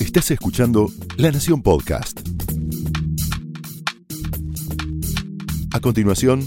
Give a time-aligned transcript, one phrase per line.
[0.00, 2.20] Estás escuchando La Nación Podcast.
[5.72, 6.42] A continuación,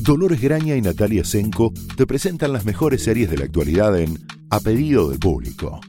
[0.00, 4.58] Dolores Graña y Natalia Senko te presentan las mejores series de la actualidad en A
[4.58, 5.80] Pedido del Público.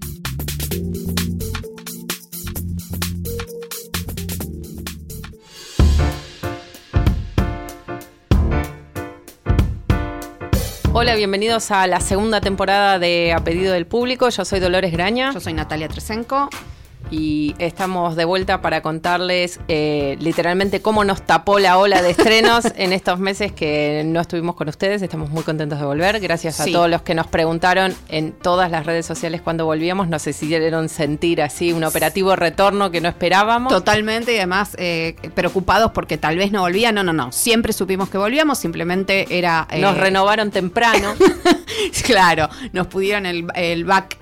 [10.92, 14.29] Hola, bienvenidos a la segunda temporada de A Pedido del Público.
[14.29, 15.32] Yo soy Dolores Graña.
[15.34, 16.50] Yo soy Natalia Tresenco
[17.12, 22.66] y estamos de vuelta para contarles eh, literalmente cómo nos tapó la ola de estrenos
[22.75, 25.02] en estos meses que no estuvimos con ustedes.
[25.02, 26.20] Estamos muy contentos de volver.
[26.20, 30.07] Gracias a todos los que nos preguntaron en todas las redes sociales cuando volvíamos.
[30.07, 33.72] Nos hicieron sentir así un operativo retorno que no esperábamos.
[33.72, 36.95] Totalmente y además eh, preocupados porque tal vez no volvían.
[36.95, 37.31] No, no, no.
[37.31, 38.58] Siempre supimos que volvíamos.
[38.58, 39.67] Simplemente era...
[39.69, 41.13] Eh, nos renovaron temprano.
[42.05, 44.17] claro, nos pudieron el, el back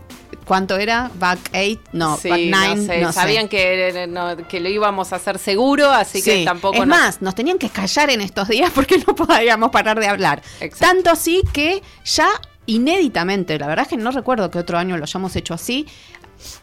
[0.54, 1.10] ¿Cuánto era?
[1.16, 1.80] ¿Back 8?
[1.94, 3.02] No, Back 9.
[3.02, 4.08] No, Sabían Que,
[4.48, 6.78] que lo íbamos a hacer seguro, así que tampoco.
[6.78, 10.44] Es más, nos tenían que callar en estos días porque no podíamos parar de hablar.
[10.78, 12.30] Tanto así que ya
[12.68, 15.88] inéditamente, la verdad es que no recuerdo que otro año lo hayamos hecho así,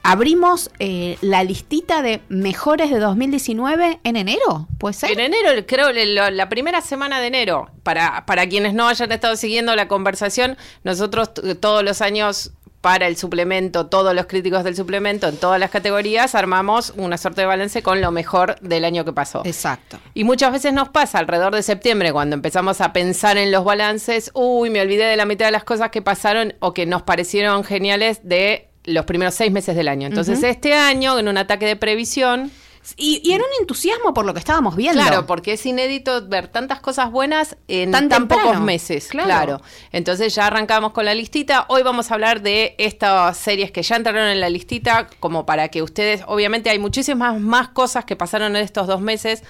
[0.04, 5.10] abrimos eh, la listita de mejores de 2019 en enero, ¿puede ser?
[5.10, 7.70] En enero, creo, la, primera semana de enero.
[7.82, 13.16] Para, para quienes no hayan estado siguiendo la conversación, nosotros todos los años para el
[13.16, 17.82] suplemento, todos los críticos del suplemento en todas las categorías, armamos una suerte de balance
[17.82, 19.42] con lo mejor del año que pasó.
[19.44, 19.98] Exacto.
[20.14, 24.30] Y muchas veces nos pasa alrededor de septiembre, cuando empezamos a pensar en los balances,
[24.34, 27.64] uy, me olvidé de la mitad de las cosas que pasaron o que nos parecieron
[27.64, 30.06] geniales de los primeros seis meses del año.
[30.06, 32.50] Entonces, este año, en un ataque de previsión,
[32.96, 35.02] y, era un entusiasmo por lo que estábamos viendo.
[35.02, 39.08] Claro, porque es inédito ver tantas cosas buenas en tan, pocos meses.
[39.08, 39.60] Claro.
[39.92, 41.66] Entonces ya arrancamos con la listita.
[41.68, 45.68] Hoy vamos a hablar de estas series que ya entraron en la listita, como para
[45.68, 49.42] que ustedes, obviamente hay muchísimas más cosas que pasaron en estos dos meses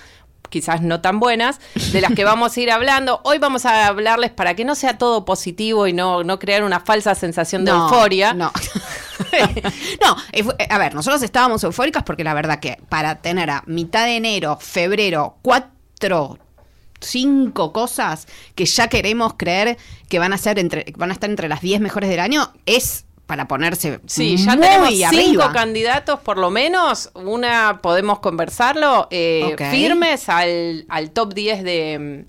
[0.51, 1.61] quizás no tan buenas,
[1.93, 3.21] de las que vamos a ir hablando.
[3.25, 6.81] Hoy vamos a hablarles para que no sea todo positivo y no, no crear una
[6.81, 8.35] falsa sensación de euforia.
[8.35, 8.53] No.
[10.05, 10.17] no,
[10.69, 14.59] a ver, nosotros estábamos eufóricas porque la verdad que para tener a mitad de enero,
[14.61, 16.39] febrero, cuatro
[17.01, 19.79] cinco cosas que ya queremos creer
[20.09, 23.07] que van a ser entre van a estar entre las diez mejores del año es
[23.31, 30.29] para ponerse sí ya tenemos cinco candidatos por lo menos una podemos conversarlo eh, firmes
[30.29, 32.25] al, al top 10 de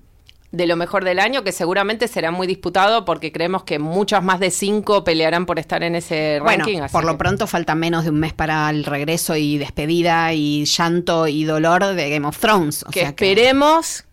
[0.52, 4.38] de lo mejor del año, que seguramente será muy disputado porque creemos que muchas más
[4.38, 6.74] de cinco pelearán por estar en ese ranking.
[6.74, 10.66] Bueno, por lo pronto falta menos de un mes para el regreso y despedida y
[10.66, 12.84] llanto y dolor de Game of Thrones.
[12.92, 14.04] que esperemos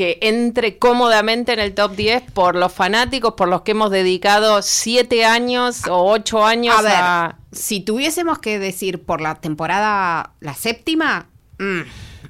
[0.00, 4.62] que entre cómodamente en el top 10 por los fanáticos, por los que hemos dedicado
[4.62, 7.26] siete años o ocho años a...
[7.28, 11.26] Ver, si tuviésemos que decir por la temporada, la séptima,
[11.58, 11.80] mm,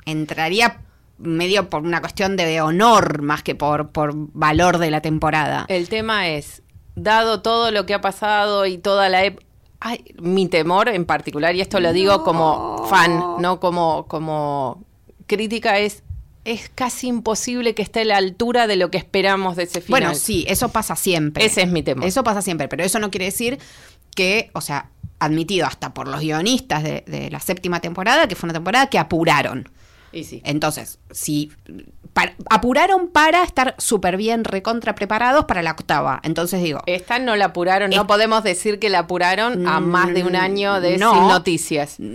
[0.04, 0.80] entraría
[1.18, 5.66] medio por una cuestión de honor más que por, por valor de la temporada.
[5.68, 6.64] El tema es,
[6.96, 9.32] dado todo lo que ha pasado y toda la...
[10.20, 14.82] mi temor en particular, y esto lo digo como fan, no como, como
[15.28, 16.02] crítica, es
[16.44, 20.02] es casi imposible que esté a la altura de lo que esperamos de ese final.
[20.02, 21.44] Bueno, sí, eso pasa siempre.
[21.44, 22.06] Ese es mi tema.
[22.06, 23.58] Eso pasa siempre, pero eso no quiere decir
[24.14, 28.46] que, o sea, admitido hasta por los guionistas de, de la séptima temporada, que fue
[28.46, 29.68] una temporada que apuraron.
[30.12, 30.42] Y sí.
[30.44, 31.52] Entonces, si
[32.48, 36.20] apuraron para estar súper bien recontra preparados para la octava.
[36.22, 36.80] Entonces digo.
[36.86, 40.80] Esta no la apuraron, no podemos decir que la apuraron a más de un año
[40.80, 41.96] de sin noticias.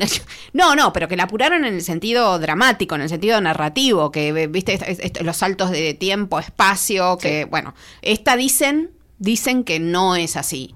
[0.53, 4.47] No, no, pero que la apuraron en el sentido dramático, en el sentido narrativo, que
[4.47, 4.79] viste
[5.21, 10.75] los saltos de tiempo, espacio, que bueno, esta dicen, dicen que no es así.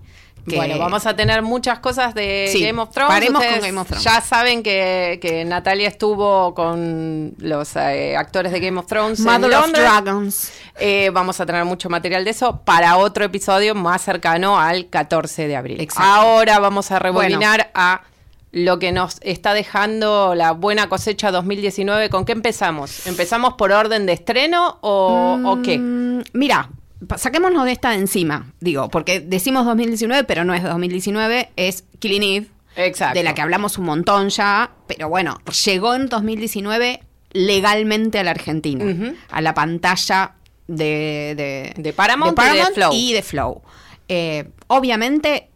[0.55, 3.13] Bueno, vamos a tener muchas cosas de Game of Thrones.
[3.13, 4.03] Paremos con Game of Thrones.
[4.03, 9.19] Ya saben que, Natalia estuvo con los eh, actores de Game of Thrones.
[9.19, 10.51] Mother of Dragons.
[10.79, 15.47] Eh, vamos a tener mucho material de eso para otro episodio más cercano al 14
[15.47, 15.87] de abril.
[15.95, 18.01] Ahora vamos a rebobinar a
[18.51, 22.09] lo que nos está dejando la buena cosecha 2019.
[22.09, 23.05] ¿Con qué empezamos?
[23.07, 25.77] ¿Empezamos por orden de estreno o, o qué?
[25.77, 26.69] Mm, mira,
[27.17, 32.23] saquémonos de esta de encima, digo, porque decimos 2019, pero no es 2019, es Killing
[32.23, 32.47] Eve.
[32.75, 33.17] Exacto.
[33.17, 37.01] De la que hablamos un montón ya, pero bueno, llegó en 2019
[37.31, 40.35] legalmente a la Argentina, a la pantalla
[40.67, 42.39] de, de, Paramount,
[42.93, 43.61] y de Flow.
[44.07, 45.48] Eh, obviamente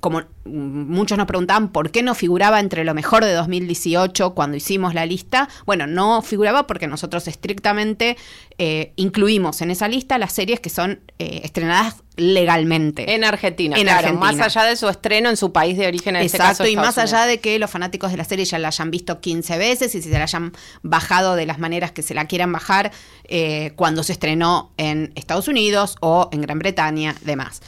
[0.00, 4.94] como muchos nos preguntaban por qué no figuraba entre lo mejor de 2018 cuando hicimos
[4.94, 8.16] la lista, bueno, no figuraba porque nosotros estrictamente
[8.58, 13.14] eh, incluimos en esa lista las series que son eh, estrenadas legalmente.
[13.14, 14.20] En Argentina, en Argentina.
[14.20, 16.96] más allá de su estreno en su país de origen, en este Exacto, y más
[16.98, 20.02] allá de que los fanáticos de la serie ya la hayan visto 15 veces y
[20.02, 20.52] si se la hayan
[20.82, 22.92] bajado de las maneras que se la quieran bajar
[23.24, 27.60] eh, cuando se estrenó en Estados Unidos o en Gran Bretaña, demás.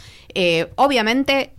[0.76, 1.52] obviamente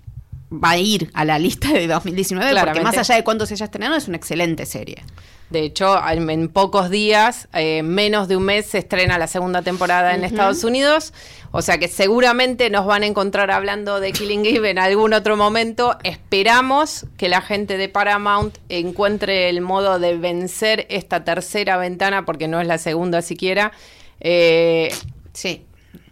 [0.51, 3.65] va a ir a la lista de 2019 porque más allá de cuándo se haya
[3.65, 5.03] estrenado es una excelente serie.
[5.49, 10.13] De hecho, en, pocos días, eh, menos de un mes, se estrena la segunda temporada
[10.13, 11.13] en Estados Unidos.
[11.51, 15.37] O sea que seguramente nos van a encontrar hablando de Killing Eve en algún otro
[15.37, 15.97] momento.
[16.03, 22.49] Esperamos que la gente de Paramount encuentre el modo de vencer esta tercera ventana, porque
[22.49, 23.71] no es la segunda siquiera.
[24.19, 24.93] Eh,
[25.31, 25.66] sí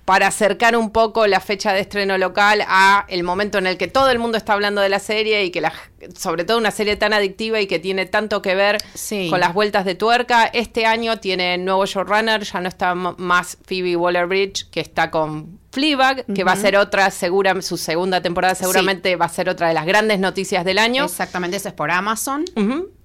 [0.05, 3.87] para acercar un poco la fecha de estreno local a el momento en el que
[3.87, 5.73] todo el mundo está hablando de la serie y que la,
[6.15, 8.77] sobre todo una serie tan adictiva y que tiene tanto que ver
[9.31, 10.45] con las vueltas de tuerca.
[10.45, 16.25] Este año tiene nuevo showrunner, ya no está más Phoebe Waller-Bridge, que está con Fleabag,
[16.33, 19.73] que va a ser otra, segura, su segunda temporada seguramente va a ser otra de
[19.73, 21.05] las grandes noticias del año.
[21.05, 22.45] Exactamente, eso es por Amazon.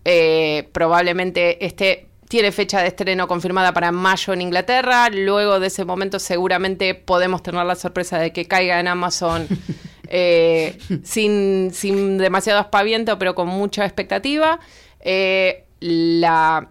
[0.05, 5.11] Eh, probablemente esté tiene fecha de estreno confirmada para mayo en Inglaterra.
[5.11, 9.49] Luego de ese momento seguramente podemos tener la sorpresa de que caiga en Amazon
[10.09, 14.61] eh, sin, sin demasiado aspaviento, pero con mucha expectativa.
[15.01, 16.69] Eh, la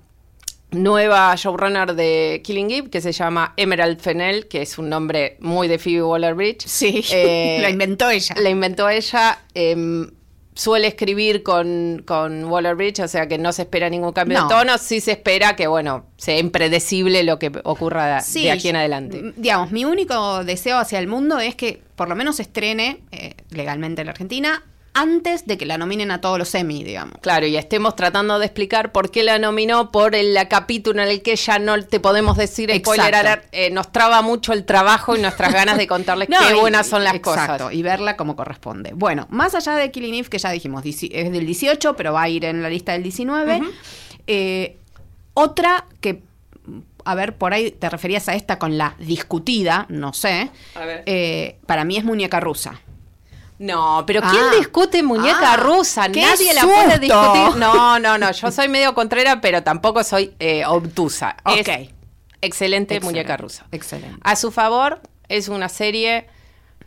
[0.72, 5.68] nueva showrunner de Killing Eve, que se llama Emerald Fennell, que es un nombre muy
[5.68, 6.68] de Phoebe Waller-Bridge.
[6.68, 8.34] Sí, eh, la inventó ella.
[8.40, 9.40] La inventó ella.
[9.54, 10.10] Em,
[10.60, 14.50] suele escribir con, con Waller Bridge, o sea que no se espera ningún cambio de
[14.50, 19.34] tono, sí se espera que, bueno, sea impredecible lo que ocurra de aquí en adelante.
[19.38, 23.36] Digamos, mi único deseo hacia el mundo es que por lo menos se estrene eh,
[23.52, 24.64] legalmente en la Argentina
[24.94, 27.20] antes de que la nominen a todos los Emmy, digamos.
[27.22, 31.22] Claro, y estemos tratando de explicar por qué la nominó por el capítulo en el
[31.22, 35.54] que ya no te podemos decir spoiler eh, nos traba mucho el trabajo y nuestras
[35.54, 38.92] ganas de contarles qué buenas son las exacto, y verla como corresponde.
[38.94, 42.30] Bueno, más allá de Killing Eve, que ya dijimos, es del 18, pero va a
[42.30, 43.62] ir en la lista del 19,
[44.28, 44.78] eh,
[45.34, 46.22] otra que
[47.06, 50.52] a ver, por ahí te referías a esta con la discutida, no sé.
[51.06, 52.82] Eh, para mí es muñeca rusa.
[53.60, 54.56] No, pero ¿quién ah.
[54.58, 56.08] discute muñeca ah, rusa?
[56.08, 57.58] Nadie la puede discutir.
[57.58, 58.32] No, no, no.
[58.32, 61.36] Yo soy medio contrera, pero tampoco soy eh, obtusa.
[61.44, 61.92] Ok.
[62.42, 63.66] excelente muñeca rusa.
[63.72, 64.18] Excelente.
[64.24, 66.28] A su favor, es una serie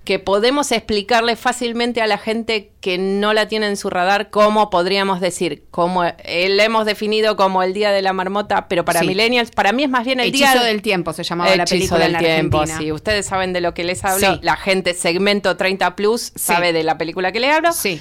[0.04, 4.68] que podemos explicarle fácilmente a la gente que no la tiene en su radar cómo
[4.68, 9.52] podríamos decir, como eh, hemos definido como el Día de la Marmota, pero para millennials,
[9.52, 12.66] para mí es más bien el Día del Tiempo, se llamaba la película del tiempo,
[12.66, 12.90] sí.
[12.90, 16.98] Ustedes saben de lo que les hablo, la gente segmento 30 plus sabe de la
[16.98, 17.72] película que le hablo.
[17.72, 18.00] Sí.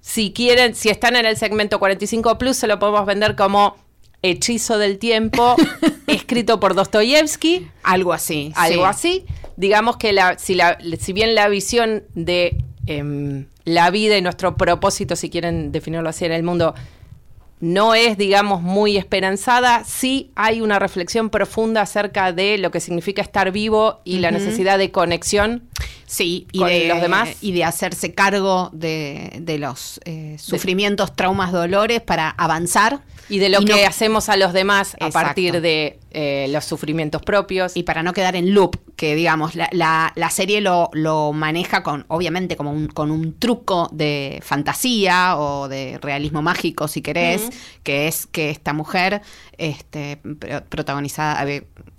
[0.00, 3.76] Si quieren, si están en el segmento 45 plus, se lo podemos vender como
[4.22, 5.56] Hechizo del Tiempo,
[6.06, 7.68] escrito por Dostoyevsky.
[7.84, 8.52] Algo así.
[8.56, 9.24] Algo así
[9.62, 12.56] digamos que la, si, la, si bien la visión de
[12.86, 16.74] em, la vida y nuestro propósito, si quieren definirlo así en el mundo,
[17.60, 23.22] no es, digamos, muy esperanzada, sí hay una reflexión profunda acerca de lo que significa
[23.22, 25.62] estar vivo y la necesidad de conexión
[26.12, 27.30] Sí, y de, los demás.
[27.40, 33.00] Y de hacerse cargo de, los eh, sufrimientos, traumas, dolores para avanzar.
[33.30, 37.78] Y de lo que hacemos a los demás a partir de eh, los sufrimientos propios.
[37.78, 42.04] Y para no quedar en loop, que digamos, la, la, serie lo, lo, maneja con,
[42.08, 47.48] obviamente, como un, con un truco de fantasía o de realismo mágico, si querés,
[47.84, 49.22] que es que esta mujer,
[49.56, 50.18] este,
[50.68, 51.46] protagonizada,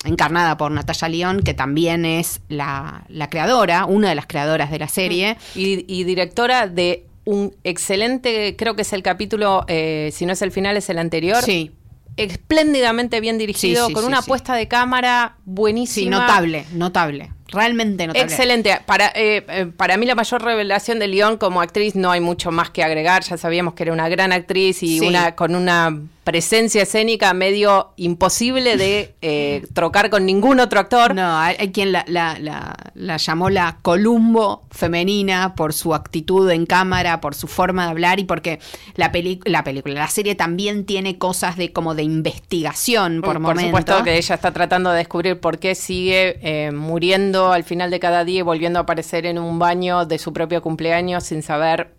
[0.06, 4.80] encarnada por Natalia León, que también es la, la creadora, una de las creadoras de
[4.80, 5.38] la serie.
[5.56, 10.52] Y, directora de un excelente, creo que es el capítulo, eh, si no es el
[10.52, 11.42] final, es el anterior.
[11.42, 11.72] Sí.
[12.18, 16.18] Espléndidamente bien dirigido, con una puesta de cámara buenísima.
[16.18, 17.32] Sí, notable, notable.
[17.54, 18.30] Realmente notable.
[18.30, 18.80] Excelente.
[18.86, 22.52] Para, eh, eh, para mí la mayor revelación de León como actriz no hay mucho
[22.52, 23.24] más que agregar.
[23.24, 28.78] Ya sabíamos que era una gran actriz y una con una presencia escénica medio imposible
[28.78, 31.14] de eh, trocar con ningún otro actor.
[31.14, 37.36] No, hay, quien la, la, llamó la Columbo femenina por su actitud en cámara, por
[37.36, 38.60] su forma de hablar y porque
[38.96, 39.12] la,
[39.46, 44.04] la película, la serie también tiene cosas de como de investigación por, por Por supuesto
[44.04, 48.24] que ella está tratando de descubrir por qué sigue eh, muriendo al final de cada
[48.24, 51.94] día y volviendo a aparecer en un baño de su propio cumpleaños sin saber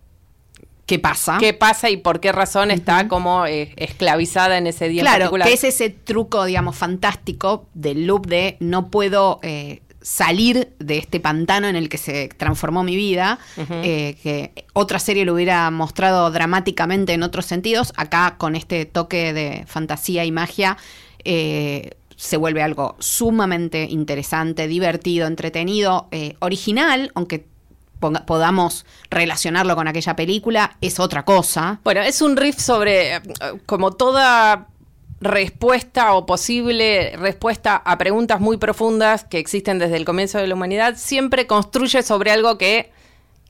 [0.85, 1.37] qué pasa.
[1.39, 5.47] ¿Qué pasa y por qué razón está como eh, esclavizada en ese día claro, particular?
[5.47, 11.19] que es ese truco, digamos, fantástico del loop de no puedo eh, salir de este
[11.19, 16.29] pantano en el que se transformó mi vida, eh, que otra serie lo hubiera mostrado
[16.29, 20.77] dramáticamente en otros sentidos, acá con este toque de fantasía y magia.
[21.23, 27.47] Eh, se vuelve algo sumamente interesante, divertido, entretenido, eh, original, aunque
[28.25, 31.79] podamos relacionarlo con aquella película, es otra cosa.
[31.83, 33.21] Bueno, es un riff sobre,
[33.65, 34.67] como toda
[35.21, 40.55] respuesta o posible respuesta a preguntas muy profundas que existen desde el comienzo de la
[40.55, 42.91] humanidad, siempre construye sobre algo que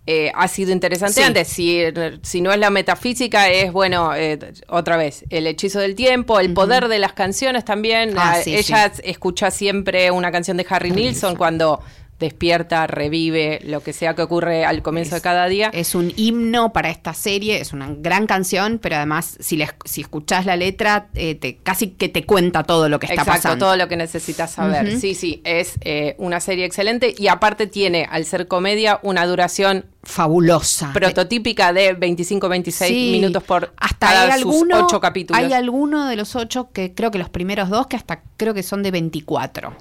[0.07, 1.47] eh, ha sido interesante antes.
[1.47, 1.81] Si,
[2.21, 6.53] si, no es la metafísica, es, bueno, eh, otra vez, el hechizo del tiempo, el
[6.53, 8.13] poder de las canciones también.
[8.17, 11.81] Ah, ella escucha siempre una canción de Harry Nilsson cuando
[12.19, 15.69] despierta, revive, lo que sea que ocurre al comienzo de cada día.
[15.73, 20.01] Es un himno para esta serie, es una gran canción, pero además si, le, si
[20.01, 23.65] escuchás la letra, eh, te, casi que te cuenta todo lo que está Exacto, pasando.
[23.65, 24.97] todo lo que necesitas saber.
[24.99, 29.85] Sí, sí, es eh, una serie excelente y aparte tiene, al ser comedia, una duración
[30.03, 30.93] fabulosa.
[30.93, 35.41] Prototípica de 25-26 minutos por hasta cada hay sus ocho capítulos.
[35.41, 38.63] Hay alguno de los ocho que creo que los primeros dos que hasta creo que
[38.63, 39.75] son de 24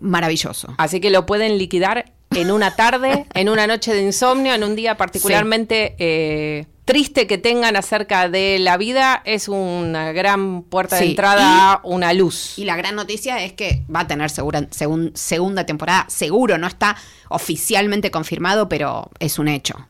[0.00, 0.74] maravilloso.
[0.78, 4.76] Así que lo pueden liquidar en una tarde, en una noche de insomnio, en un
[4.76, 11.06] día particularmente eh, triste que tengan acerca de la vida, es una gran puerta de
[11.06, 12.58] entrada a una luz.
[12.58, 14.68] Y la gran noticia es que va a tener segura,
[15.14, 16.96] segunda temporada, seguro, no está
[17.28, 19.88] oficialmente confirmado, pero es un hecho.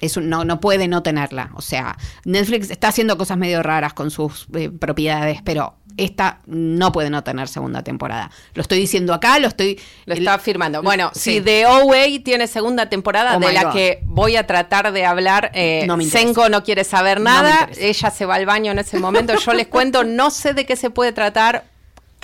[0.00, 1.50] Es no, no puede no tenerla.
[1.54, 6.92] O sea, Netflix está haciendo cosas medio raras con sus eh, propiedades, pero esta no
[6.92, 8.30] puede no tener segunda temporada.
[8.54, 9.80] Lo estoy diciendo acá, lo estoy...
[10.04, 10.82] Lo está afirmando.
[10.82, 15.04] Bueno, si The OA tiene segunda temporada, oh de la que voy a tratar de
[15.04, 18.98] hablar, eh, no Senko no quiere saber nada, ella se va al baño en ese
[18.98, 21.64] momento, yo les cuento, no sé de qué se puede tratar,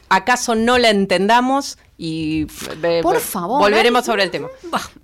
[0.09, 2.47] acaso no la entendamos y
[3.01, 4.49] por favor volveremos sobre el tema.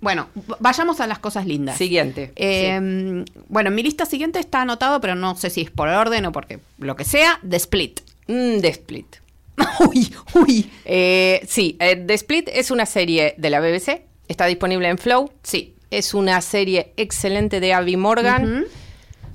[0.01, 0.27] Bueno,
[0.59, 1.77] vayamos a las cosas lindas.
[1.77, 2.33] Siguiente.
[2.35, 6.31] Em, bueno, mi lista siguiente está anotado, pero no sé si es por orden o
[6.31, 8.01] porque lo que sea, The Split.
[8.29, 9.15] Mm, The Split.
[9.79, 10.71] uy, uy.
[10.85, 14.03] Eh, sí, eh, The Split es una serie de la BBC.
[14.27, 15.31] Está disponible en Flow.
[15.43, 15.75] Sí.
[15.89, 18.65] Es una serie excelente de Abby Morgan.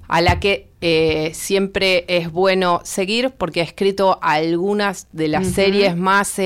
[0.07, 5.97] A la que eh, siempre es bueno seguir porque ha escrito algunas de las series
[5.97, 6.39] más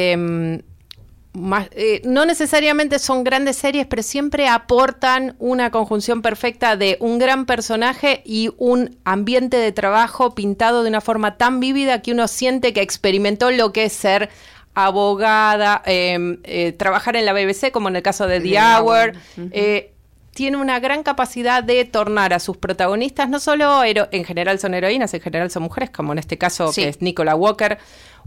[1.38, 7.18] em, eh, no necesariamente son grandes series, pero siempre aportan una conjunción perfecta de un
[7.18, 12.28] gran personaje y un ambiente de trabajo pintado de una forma tan vívida que uno
[12.28, 14.28] siente que experimentó lo que es ser
[14.74, 19.12] abogada, em, eh, trabajar en la BBC, como en el caso de The, Hour.
[19.50, 19.92] Eh,
[20.38, 25.12] tiene una gran capacidad de tornar a sus protagonistas, no solo en general son heroínas,
[25.12, 27.76] en general son mujeres, como en este caso que es Nicola Walker,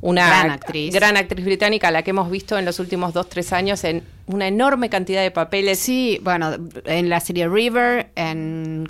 [0.01, 0.93] una gran actriz.
[0.93, 4.49] gran actriz británica, la que hemos visto en los últimos dos, tres años en una
[4.49, 5.79] enorme cantidad de papeles.
[5.79, 6.53] Sí, bueno,
[6.83, 8.89] en la serie River, en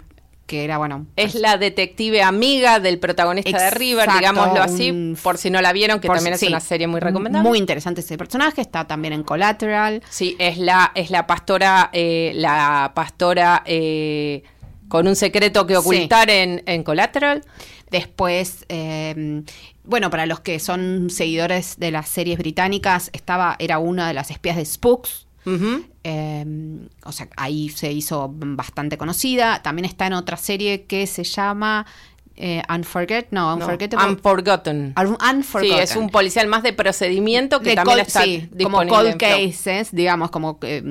[0.52, 1.08] que era, bueno...
[1.16, 6.02] Es la detective amiga del protagonista de River, digámoslo así, por si no la vieron,
[6.02, 7.48] que también es una serie muy recomendable.
[7.48, 10.04] Muy interesante ese personaje, está también en Collateral.
[10.10, 14.44] Sí, es la, es la pastora, eh, la pastora eh,
[14.90, 17.46] con un secreto que ocultar en, en Collateral.
[17.90, 19.44] Después, eh,
[19.86, 24.32] bueno, para los que son seguidores de las series británicas, estaba, era una de las
[24.32, 25.28] espías de Spooks.
[25.46, 29.62] Em, o sea, ahí se hizo bastante conocida.
[29.62, 31.86] También está en otra serie que se llama
[32.36, 34.00] eh, Unforget, no, Unforgotten.
[34.00, 34.96] Unforgotten.
[35.62, 40.32] Sí, es un policial más de procedimiento que también está sí, como cold cases, digamos,
[40.32, 40.84] como eh,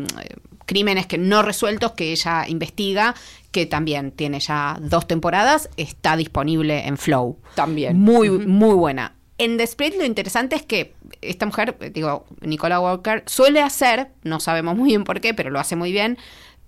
[0.67, 3.15] crímenes que no resueltos que ella investiga,
[3.51, 7.39] que también tiene ya dos temporadas, está disponible en Flow.
[7.57, 7.99] También.
[7.99, 9.15] Muy, muy buena.
[9.41, 10.93] En The Split lo interesante es que
[11.23, 15.59] esta mujer, digo, Nicola Walker, suele hacer, no sabemos muy bien por qué, pero lo
[15.59, 16.19] hace muy bien,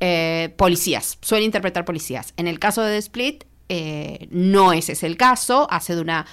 [0.01, 2.33] eh, policías, suele interpretar policías.
[2.39, 6.25] En el caso de The Split, eh, no ese es el caso, hace de una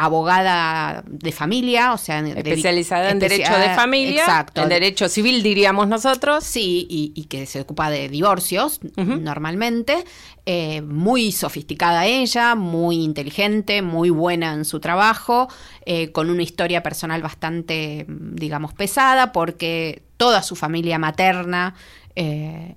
[0.00, 5.88] abogada de familia, o sea, especializada en derecho de familia, exacto, en derecho civil diríamos
[5.88, 6.44] nosotros.
[6.44, 10.04] Sí, y, que se ocupa de divorcios normalmente.
[10.46, 15.48] Eh, muy sofisticada ella, muy inteligente, muy buena en su trabajo,
[15.84, 21.74] eh, con una historia personal bastante, digamos, pesada, porque toda su familia materna
[22.14, 22.76] eh,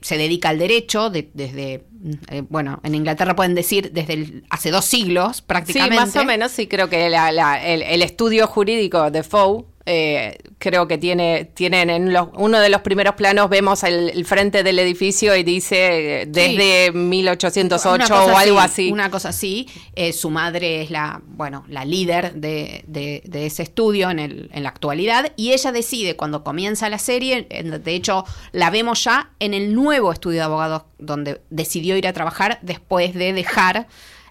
[0.00, 1.84] se dedica al derecho desde,
[2.28, 5.96] eh, bueno, en Inglaterra pueden decir desde hace dos siglos prácticamente.
[5.96, 10.98] Sí, más o menos, sí, creo que el, estudio jurídico de Fow eh, creo que
[10.98, 16.22] tiene, tienen en uno de los primeros planos vemos el, frente del edificio y dice
[16.22, 19.68] eh, desde 1808 o algo así, Una cosa así.
[19.94, 24.64] Eh, su madre es la, bueno, la líder de, de, ese estudio en, el, en
[24.64, 29.54] la actualidad y ella decide cuando comienza la serie, de hecho la vemos ya en
[29.54, 33.86] el nuevo estudio de abogados donde decidió ir a trabajar después de dejar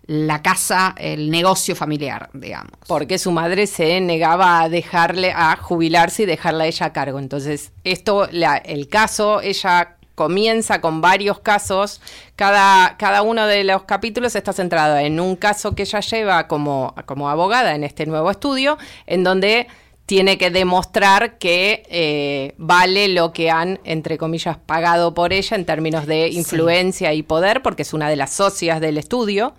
[0.07, 2.73] la casa, el negocio familiar, digamos.
[2.87, 7.19] Porque su madre se negaba a dejarle, a jubilarse y dejarla a ella a cargo.
[7.19, 12.01] Entonces, esto, el caso, ella comienza con varios casos.
[12.35, 16.93] Cada, cada uno de los capítulos está centrado en un caso que ella lleva como,
[17.05, 19.67] como abogada en este nuevo estudio, en donde
[20.05, 25.65] tiene que demostrar que eh, vale lo que han, entre comillas, pagado por ella en
[25.65, 29.55] términos de influencia y poder, porque es una de las socias del estudio.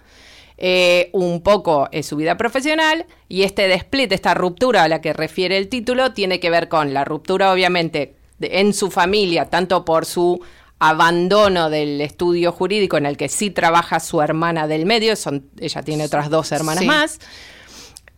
[0.58, 5.12] Eh, un poco es su vida profesional y este split, esta ruptura a la que
[5.12, 10.06] refiere el título, tiene que ver con la ruptura obviamente en su familia, tanto por
[10.06, 10.40] su
[10.78, 15.82] abandono del estudio jurídico en el que sí trabaja su hermana del medio, son, ella
[15.82, 17.18] tiene otras dos hermanas más,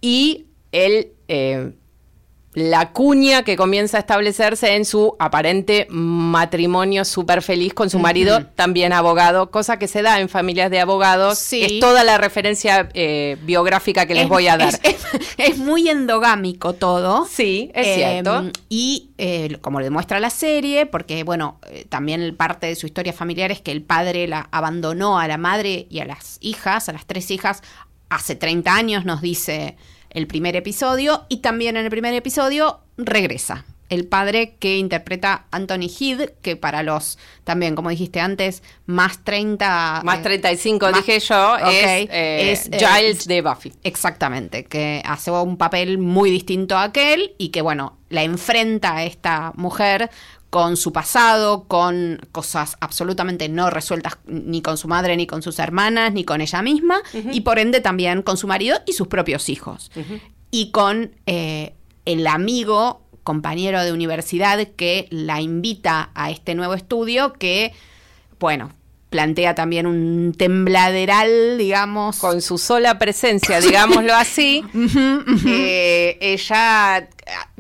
[0.01, 1.73] y el eh,
[2.55, 8.47] la cuña que comienza a establecerse en su aparente matrimonio súper feliz con su marido,
[8.47, 11.53] también abogado, cosa que se da en familias de abogados.
[11.53, 14.75] Es toda la referencia eh, biográfica que les voy a dar.
[15.37, 17.27] Es, muy endogámico todo.
[17.27, 18.39] Sí, es cierto.
[18.39, 22.87] Em, y eh, como le demuestra la serie, porque bueno, eh, también parte de su
[22.87, 26.89] historia familiar es que el padre la abandonó a la madre y a las hijas,
[26.89, 27.63] a las tres hijas,
[28.09, 29.77] hace 30 años, nos dice
[30.11, 35.89] el primer episodio y también en el primer episodio regresa el padre que interpreta Anthony
[35.99, 40.03] Head, que para los, también como dijiste antes, más 30...
[40.05, 43.73] Más 35 eh, dije yo, es, eh, Giles de Buffy.
[43.83, 49.05] Exactamente, que hace un papel muy distinto a aquel y que bueno, la enfrenta a
[49.05, 50.11] esta mujer
[50.51, 55.59] con su pasado, con cosas absolutamente no resueltas ni con su madre, ni con sus
[55.59, 59.49] hermanas, ni con ella misma, y por ende también con su marido y sus propios
[59.49, 59.91] hijos.
[60.51, 61.75] Y con eh,
[62.07, 67.75] el amigo, compañero de universidad que la invita a este nuevo estudio, que,
[68.41, 68.73] bueno,
[69.11, 72.19] plantea también un tembladeral, digamos.
[72.19, 74.65] Con su sola presencia, digámoslo así,
[75.47, 77.09] eh, ella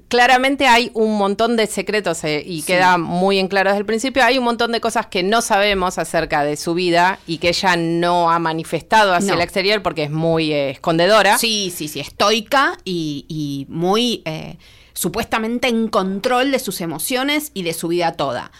[0.08, 4.24] claramente hay un montón de secretos eh, y queda muy en claro desde el principio.
[4.24, 7.76] Hay un montón de cosas que no sabemos acerca de su vida y que ella
[7.76, 11.38] no ha manifestado hacia el exterior porque es muy eh, escondedora.
[11.38, 14.56] Sí, sí, sí, estoica y, muy eh,
[14.94, 18.50] supuestamente en control de sus emociones y de su vida toda.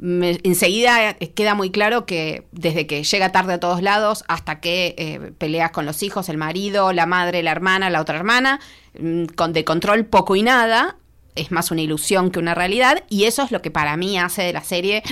[0.00, 5.72] Enseguida queda muy claro que desde que llega tarde a todos lados hasta que peleas
[5.72, 8.60] con los hijos, el marido, la madre, la hermana, la otra hermana,
[8.98, 10.96] Mm, con, de control poco y nada,
[11.36, 14.42] es más una ilusión que una realidad, y eso es lo que para mí hace
[14.42, 15.02] de la serie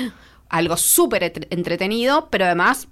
[0.48, 2.88] algo súper entretenido, pero además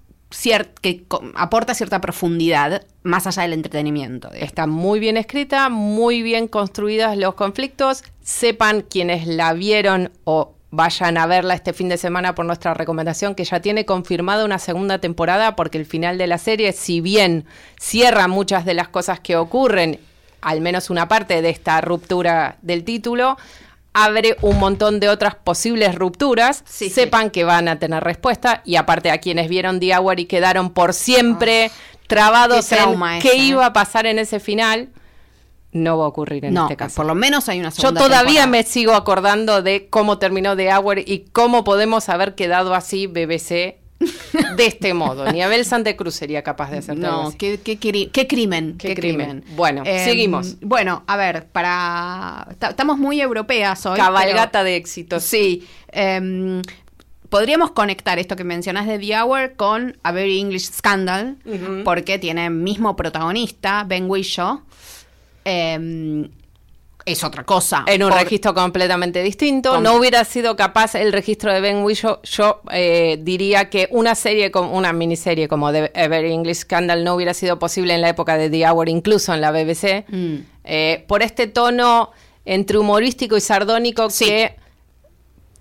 [0.80, 1.04] que
[1.36, 4.32] aporta cierta profundidad más allá del entretenimiento.
[4.32, 8.02] Está muy bien escrita, muy bien construidas los conflictos.
[8.20, 13.34] Sepan quienes la vieron o vayan a verla este fin de semana por nuestra recomendación,
[13.34, 17.46] que ya tiene confirmada una segunda temporada, porque el final de la serie, si bien
[17.78, 20.00] cierra muchas de las cosas que ocurren
[20.40, 23.38] al menos una parte de esta ruptura del título,
[23.94, 29.10] abre un montón de otras posibles rupturas, sepan que van a tener respuesta y aparte
[29.10, 33.72] a quienes vieron The Hour y quedaron por siempre ah, trabados en qué iba a
[33.72, 34.90] pasar en ese final,
[35.74, 36.96] no va a ocurrir en este caso.
[36.96, 40.72] Por lo menos hay una segunda Yo todavía me sigo acordando de cómo terminó The
[40.72, 43.48] Hour y cómo podemos haber quedado así BBC
[44.56, 45.30] de este modo.
[45.32, 48.76] Ni Abel Santa Cruz sería capaz de hacer No, qué, qué, qué, crimen.
[48.78, 49.44] Qué, crimen.
[49.56, 50.56] Bueno, em, seguimos.
[50.60, 52.48] Bueno, a ver, para.
[52.68, 53.98] Estamos muy europeas hoy.
[53.98, 55.18] Cabalgata de éxito.
[55.18, 55.66] Sí.
[55.88, 56.62] Em,
[57.28, 61.36] podríamos conectar esto que mencionas de The Hour con A Very English Scandal,
[61.84, 64.62] porque tiene mismo protagonista, Ben Whishaw.
[65.44, 66.28] Eh,
[67.06, 67.84] es otra cosa.
[67.86, 69.80] En un registro completamente distinto.
[69.80, 72.20] no hubiera sido capaz el registro de Ben Whishaw.
[72.22, 77.14] Yo eh, diría que una serie, como una miniserie como The Very English Scandal no
[77.14, 80.34] hubiera sido posible en la época de The Hour, incluso en la BBC, mm.
[80.64, 82.10] eh, por este tono
[82.46, 84.56] entre humorístico y sardónico que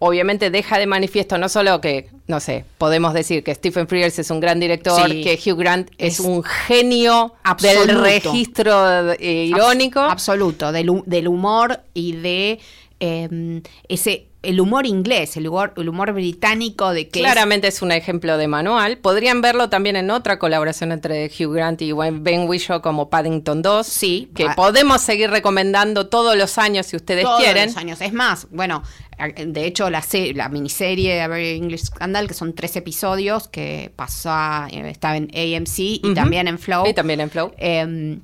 [0.06, 4.30] obviamente deja de manifiesto no solo que, no sé, podemos decir que Stephen Frears es
[4.32, 10.02] un gran director, que Hugh Grant es, un genio del registro eh, irónico.
[10.02, 10.89] absoluto, del,
[11.28, 12.60] humor y de
[13.00, 17.22] em, ese el humor inglés, el humor, el humor británico de que...
[17.22, 17.82] Claramente es...
[17.82, 18.98] un ejemplo de manual.
[18.98, 23.88] Podrían verlo también en otra colaboración entre Hugh Grant y Ben Whishaw como Paddington 2.
[23.88, 24.30] Sí.
[24.36, 27.70] Que podemos seguir recomendando todos los años si ustedes quieren.
[27.70, 28.02] Todos los años.
[28.02, 28.84] Es más, bueno,
[29.17, 30.04] de hecho la,
[30.36, 34.32] la miniserie A Very English Scandal, que son tres episodios que pasó,
[34.69, 36.88] eh, está en AMC y también en Flow.
[36.88, 37.52] Y también en Flow.
[37.58, 38.21] Em,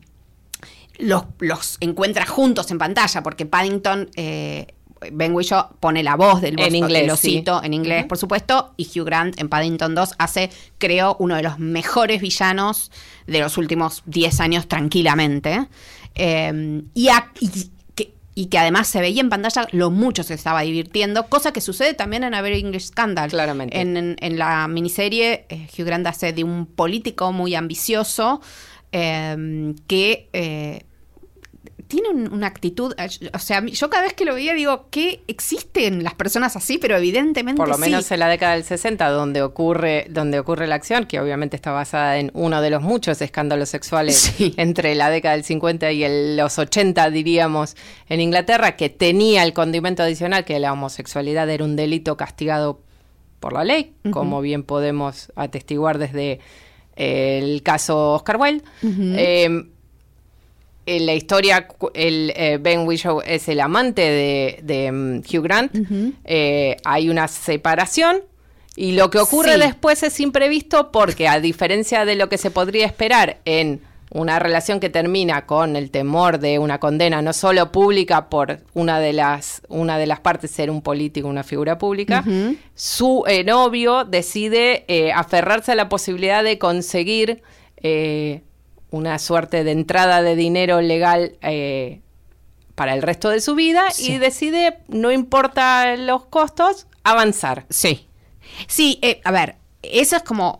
[0.97, 4.09] los, los encuentra juntos en pantalla, porque Paddington...
[4.15, 4.67] Eh,
[5.13, 9.05] Ben Whishaw pone la voz del en inglés, osito en inglés, por supuesto, y Hugh
[9.05, 12.91] Grant en Paddington 2 hace, creo, uno de los mejores villanos
[13.25, 15.69] de los últimos 10 años tranquilamente.
[16.15, 17.07] Y,
[17.39, 17.71] y,
[18.47, 22.23] que, además se veía en pantalla lo mucho se estaba divirtiendo, cosa que sucede también
[22.23, 23.29] en A Very English Scandal.
[23.29, 23.79] Claramente.
[23.79, 28.41] En, la miniserie, eh, Hugh Grant hace de un político muy ambicioso
[28.91, 30.85] em, que...
[31.89, 35.23] Eh, tiene una actitud, eh, o sea, yo cada vez que lo veía digo, que
[35.27, 39.41] existen las personas así, pero evidentemente Por lo menos en la década del 60, donde
[39.41, 43.69] ocurre, donde ocurre la acción, que obviamente está basada en uno de los muchos escándalos
[43.69, 47.75] sexuales entre la década del 50 y los 80, diríamos,
[48.07, 52.81] en Inglaterra, que tenía el condimento adicional que la homosexualidad era un delito castigado
[53.39, 56.39] por la ley, como bien podemos atestiguar desde
[56.95, 58.63] el caso Oscar Wilde
[60.95, 64.01] en la historia, el, eh, Ben Whishaw es el amante
[64.63, 65.71] de, mm, Hugh Grant.
[66.25, 68.21] Eh, hay una separación.
[68.75, 72.85] Y lo que ocurre después es imprevisto porque, a diferencia de lo que se podría
[72.85, 78.27] esperar en una relación que termina con el temor de una condena no solo pública
[78.29, 82.23] por una de las una de las partes ser un político, una figura pública,
[82.73, 87.43] su eh, novio decide aferrarse a la posibilidad de conseguir
[88.91, 92.01] una suerte de entrada de dinero legal eh,
[92.75, 97.65] para el resto de su vida y decide, no importa los costos, avanzar.
[97.69, 98.07] Sí.
[98.67, 100.59] Sí, eh, a ver, esa es como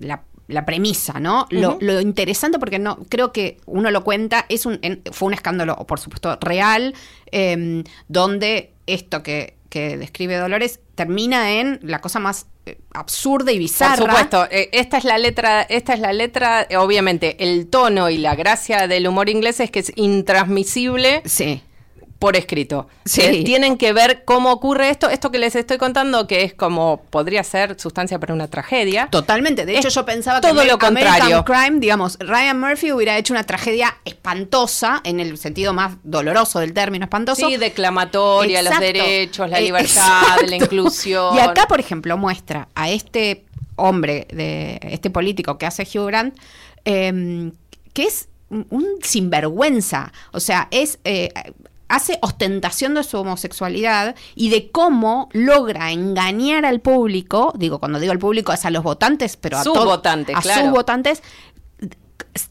[0.00, 1.46] la, premisa, ¿no?
[1.50, 4.80] lo, interesante, porque no creo que uno lo cuenta, es un,
[5.12, 6.94] fue un escándalo, por supuesto, real,
[7.30, 12.46] em, donde esto que, que describe Dolores termina en la cosa más
[12.92, 13.96] absurda y bizarra.
[13.96, 18.10] Por supuesto, eh, esta es la letra, esta es la letra, eh, obviamente, el tono
[18.10, 21.22] y la gracia del humor inglés es que es intransmisible.
[21.24, 21.62] Sí
[22.18, 22.88] por escrito.
[23.04, 23.44] Sí.
[23.44, 27.44] tienen que ver cómo ocurre esto, esto que les estoy contando, que es como podría
[27.44, 29.08] ser sustancia para una tragedia.
[29.10, 29.64] Totalmente.
[29.64, 31.44] De hecho, yo pensaba todo lo contrario.
[31.44, 36.72] Crime, digamos, Ryan Murphy hubiera hecho una tragedia espantosa, en el sentido más doloroso del
[36.72, 37.48] término espantoso.
[37.48, 41.36] Sí, declamatoria, los derechos, la eh, libertad, la inclusión.
[41.36, 43.44] Y acá, por ejemplo, muestra a este
[43.76, 46.36] hombre, de este político que hace Hugh Grant,
[46.84, 47.52] em,
[47.92, 50.12] que es un sinvergüenza.
[50.32, 51.30] O sea, es eh,
[51.88, 58.12] hace ostentación de su homosexualidad y de cómo logra engañar al público, digo, cuando digo
[58.12, 61.22] al público es a los votantes, pero a, sus votantes, a sus votantes,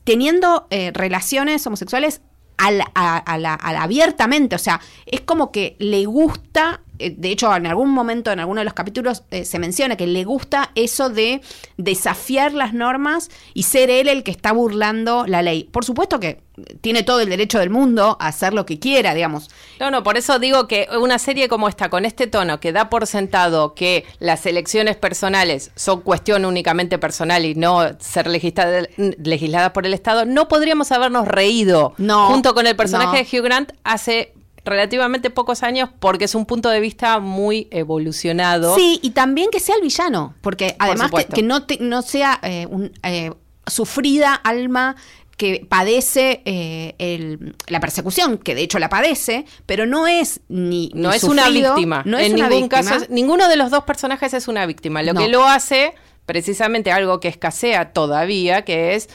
[0.03, 2.21] teniendo eh, relaciones homosexuales
[2.57, 8.61] abiertamente, o sea, es como que le gusta de hecho, en algún momento, en alguno
[8.61, 11.41] de los capítulos, eh, se menciona que le gusta eso de
[11.77, 15.65] desafiar las normas y ser él el que está burlando la ley.
[15.65, 16.41] Por supuesto que
[16.81, 19.49] tiene todo el derecho del mundo a hacer lo que quiera, digamos.
[19.79, 22.89] No, no, por eso digo que una serie como esta, con este tono, que da
[22.89, 29.85] por sentado que las elecciones personales son cuestión únicamente personal y no ser legisladas por
[29.85, 34.33] el Estado, no podríamos habernos reído junto con el personaje de Hugh Grant hace
[34.67, 38.75] relativamente pocos años porque es un punto de vista muy evolucionado.
[38.75, 42.91] Sí, y también que sea el villano, porque además que, no, no sea eh, un,
[43.03, 43.31] eh,
[43.65, 44.95] sufrida alma
[45.37, 51.11] que padece eh, la persecución, que de hecho la padece, pero no es ni, no
[51.11, 52.01] es una víctima.
[52.05, 55.03] No es en ningún caso, ninguno de los dos personajes es una víctima.
[55.03, 55.93] Lo que lo hace
[56.25, 59.09] precisamente algo que escasea todavía, que es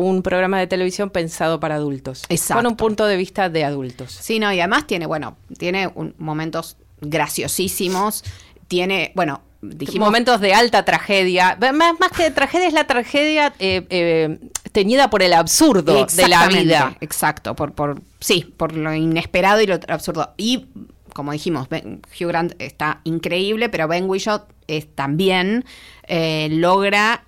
[0.00, 2.24] un programa de televisión pensado para adultos.
[2.28, 2.62] Exacto.
[2.62, 4.10] Con un punto de vista de adultos.
[4.10, 8.24] Sí, no, y además tiene, bueno, tiene momentos graciosísimos,
[8.66, 10.06] tiene, bueno, dijimos...
[10.06, 11.56] Momentos de alta tragedia.
[11.72, 14.38] Más, más que tragedia es la tragedia eh, eh,
[14.72, 16.96] teñida por el absurdo de la vida.
[17.00, 20.34] Exacto, por, por, sí, por lo inesperado y lo absurdo.
[20.36, 20.66] Y
[21.12, 24.08] como dijimos, Hugh Grant está increíble, pero Ben
[24.66, 25.64] es, también
[26.08, 27.22] eh, logra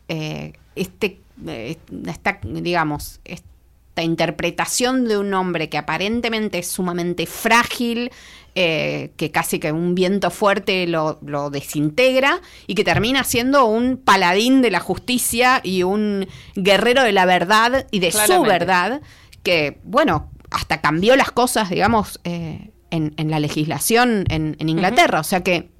[0.75, 8.11] este esta, digamos, esta interpretación de un hombre que aparentemente es sumamente frágil,
[8.55, 11.19] eh, que casi que un viento fuerte lo,
[11.51, 17.27] desintegra y que termina siendo un paladín de la justicia y un guerrero de la
[17.27, 19.03] verdad y de su verdad,
[19.43, 25.21] que, bueno, hasta cambió las cosas, digamos, eh, en, la legislación en, Inglaterra.
[25.21, 25.71] O sea que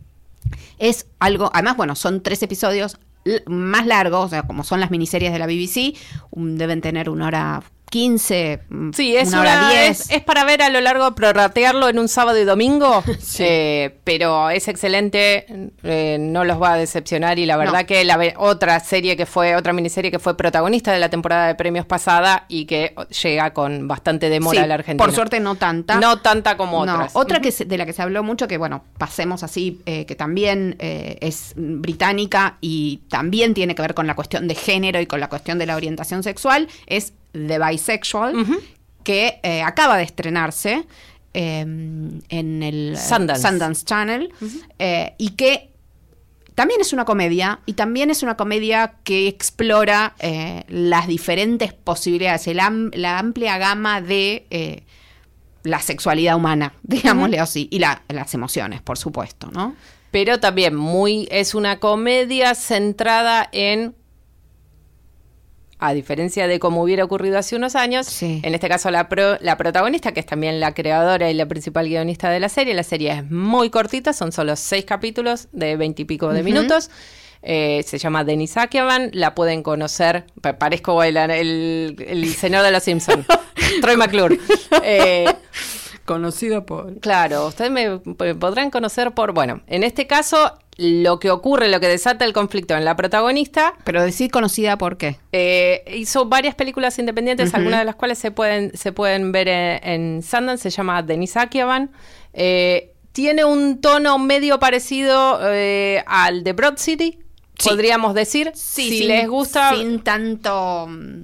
[0.79, 2.99] es algo, además, bueno, son tres episodios
[3.47, 5.97] más largos, o sea, como son las miniseries de la BBC,
[6.33, 10.11] deben tener una hora 15, mm, sí, es una hora 10.
[10.11, 13.05] Es, para ver a lo largo, prorratearlo en un sábado y domingo,
[13.39, 15.47] eh, pero es excelente,
[15.85, 19.55] eh, no los va a decepcionar y la verdad que la otra serie que fue,
[19.55, 23.87] otra miniserie que fue protagonista de la temporada de premios pasada y que llega con
[23.87, 25.05] bastante demora a la Argentina.
[25.05, 26.01] Por suerte no tanta.
[26.01, 27.15] No tanta como otras.
[27.15, 30.77] Otra que de la que se habló mucho, que bueno, pasemos así, eh, que también
[30.79, 35.29] es británica y también tiene que ver con la cuestión de género y con la
[35.29, 37.13] cuestión de la orientación sexual, es
[37.47, 38.35] The Bisexual,
[39.05, 40.87] que eh, acaba de estrenarse
[41.33, 44.33] em, en el Sundance, Channel
[44.79, 45.71] eh, y que
[46.55, 52.47] también es una comedia y también es una comedia que explora eh, las diferentes posibilidades,
[52.55, 54.85] la amplia gama de
[55.63, 59.77] la sexualidad humana, digámosle así, y las emociones, por supuesto, ¿no?
[60.11, 63.95] Pero también muy es una comedia centrada en
[65.79, 69.09] a diferencia de como hubiera ocurrido hace unos años, en este caso la,
[69.41, 72.83] la protagonista, que es también la creadora y la principal guionista de la serie, la
[72.83, 76.91] serie es muy cortita, son solo seis capítulos de veintipico de minutos.
[77.43, 80.25] Eh, se llama Denis Akiaban, la pueden conocer,
[80.59, 83.25] parezco el, el, señor de los Simpsons,
[83.81, 84.39] Troy McClure.
[84.83, 85.27] Eh,
[86.07, 87.01] Conocido por...
[87.01, 91.89] Claro, ustedes me podrán conocer por, bueno, en este caso lo que ocurre, lo que
[91.89, 93.75] desata el conflicto en la protagonista.
[93.85, 95.19] Pero decir conocida por qué.
[95.33, 100.23] Eh, hizo varias películas independientes, algunas de las cuales se pueden, se pueden ver en,
[100.23, 101.91] Sundance, se llama Denise Akiaban.
[102.33, 107.19] Eh, tiene un tono medio parecido eh, al de Broad City,
[107.65, 108.53] podríamos decir.
[108.55, 109.75] si les gusta.
[109.75, 111.23] Sin tanto mm,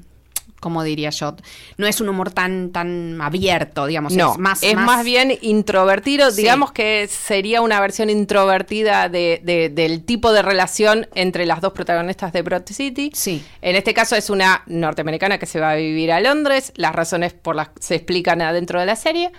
[0.63, 1.35] como diría yo,
[1.77, 4.15] no es un humor tan, tan abierto, digamos.
[4.15, 10.05] No, es más, es más, bien introvertido, digamos que sería una versión introvertida de, del
[10.05, 13.11] tipo de relación entre las dos protagonistas de Broad City.
[13.13, 13.45] Sí.
[13.61, 17.33] En este caso es una norteamericana que se va a vivir a Londres, las razones
[17.33, 19.33] por las que se explican adentro de la serie.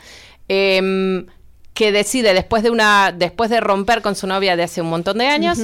[0.49, 1.25] Em,
[1.73, 5.19] que decide después de una después de romper con su novia de hace un montón
[5.19, 5.57] de años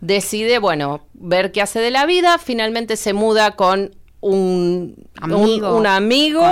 [0.00, 5.86] decide bueno ver qué hace de la vida finalmente se muda con un amigo, un,
[5.86, 6.42] amigo.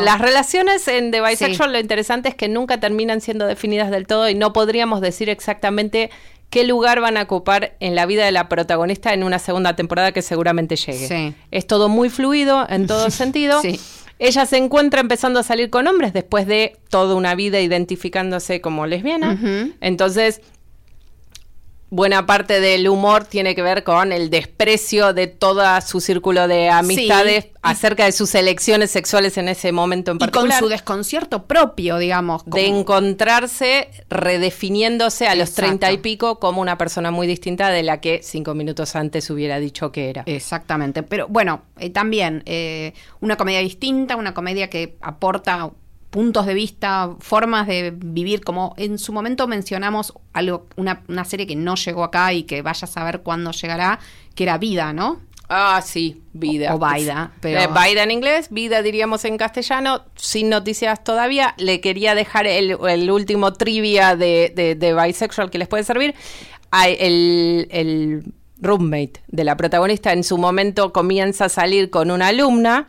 [0.00, 4.28] las relaciones en The Bisexual lo interesante es que nunca terminan siendo definidas del todo
[4.30, 6.10] y no podríamos decir exactamente
[6.48, 10.12] qué lugar van a ocupar en la vida de la protagonista en una segunda temporada
[10.12, 11.34] que seguramente llegue.
[11.50, 13.60] Es todo muy fluido en todo sentido.
[14.20, 18.86] Ella se encuentra empezando a salir con hombres después de toda una vida identificándose como
[18.86, 19.38] lesbiana.
[19.80, 20.40] Entonces,
[21.90, 26.68] buena parte del humor tiene que ver con el desprecio de todo su círculo de
[26.68, 30.46] amistades acerca de sus elecciones sexuales en ese momento en particular.
[30.46, 32.42] Y con su desconcierto propio, digamos.
[32.46, 38.00] De encontrarse redefiniéndose a los treinta y pico como una persona muy distinta de la
[38.00, 40.22] que cinco minutos antes hubiera dicho que era.
[40.26, 41.02] Exactamente.
[41.02, 45.70] Pero bueno, eh, también eh, una comedia distinta, una comedia que aporta
[46.10, 51.46] puntos de vista, formas de vivir, como en su momento mencionamos algo, una, una serie
[51.46, 53.98] que no llegó acá y que vaya a saber cuándo llegará,
[54.34, 55.20] que era Vida, ¿no?
[55.50, 56.74] Ah, sí, vida.
[56.74, 57.32] O, Vida.
[57.40, 57.60] Pero...
[57.60, 61.54] Eh, en inglés, vida diríamos en castellano, sin noticias todavía.
[61.56, 62.74] Le quería dejar el,
[63.10, 66.14] último trivia de, de, bisexual que les puede servir.
[66.84, 68.24] El, el
[68.60, 72.88] roommate de la protagonista en su momento comienza a salir con una alumna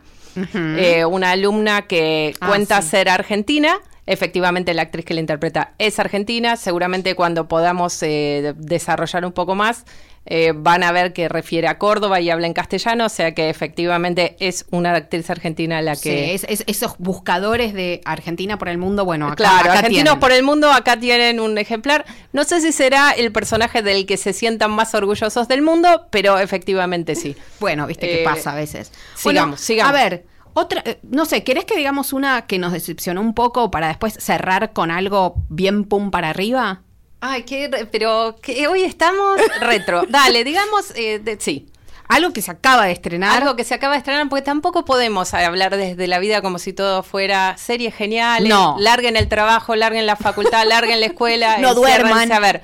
[0.54, 3.78] eh, una alumna que ah, cuenta ser argentina.
[4.06, 6.56] Efectivamente, la actriz que la interpreta es argentina.
[6.56, 9.84] Seguramente cuando podamos eh, desarrollar un poco más,
[10.26, 13.48] eh, van a ver que refiere a Córdoba y habla en castellano, o sea que
[13.48, 16.38] efectivamente es una actriz argentina la que...
[16.38, 20.42] Sí, es, esos buscadores de Argentina por el mundo, bueno, acá, Claro, argentinos por el
[20.42, 22.04] mundo, acá tienen un ejemplar.
[22.32, 26.38] No sé si será el personaje del que se sientan más orgullosos del mundo, pero
[26.38, 27.34] efectivamente sí.
[27.60, 28.92] Bueno, viste qué pasa a veces.
[29.16, 29.90] Sigamos, sigamos.
[29.90, 33.70] A ver, otra, eh, no sé, ¿querés que digamos una que nos decepcionó un poco
[33.70, 36.82] para después cerrar con algo bien pum para arriba?
[37.20, 40.04] Ay, qué, pero que hoy estamos retro.
[40.08, 41.66] Dale, digamos, eh, sí.
[42.08, 43.40] Algo que se acaba de estrenar.
[43.40, 46.72] Algo que se acaba de estrenar, porque tampoco podemos hablar desde la vida como si
[46.72, 48.48] todo fuera serie genial.
[48.48, 48.74] No.
[48.80, 51.58] Larguen el trabajo, larguen la facultad, larguen la escuela.
[51.60, 52.32] no duerman.
[52.32, 52.62] A ver,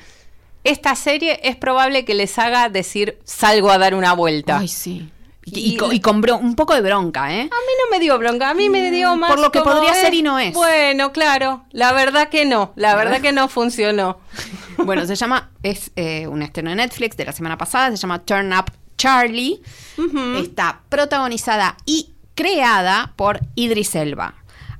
[0.65, 4.59] esta serie es probable que les haga decir, salgo a dar una vuelta.
[4.59, 5.09] Ay, sí.
[5.49, 7.43] Y, con, un poco de bronca, ¿eh?
[7.43, 9.31] A mí no me dio bronca, a mí me dio mm, más.
[9.31, 10.53] Por lo que podría ser y no es.
[10.53, 14.19] Bueno, claro, la verdad que no, la verdad que no funcionó.
[14.79, 18.25] bueno, se llama, es eh, un estreno de Netflix de la semana pasada, se llama
[18.25, 19.63] Turn Up Charlie.
[20.37, 24.35] Está protagonizada y creada por Idris Elba,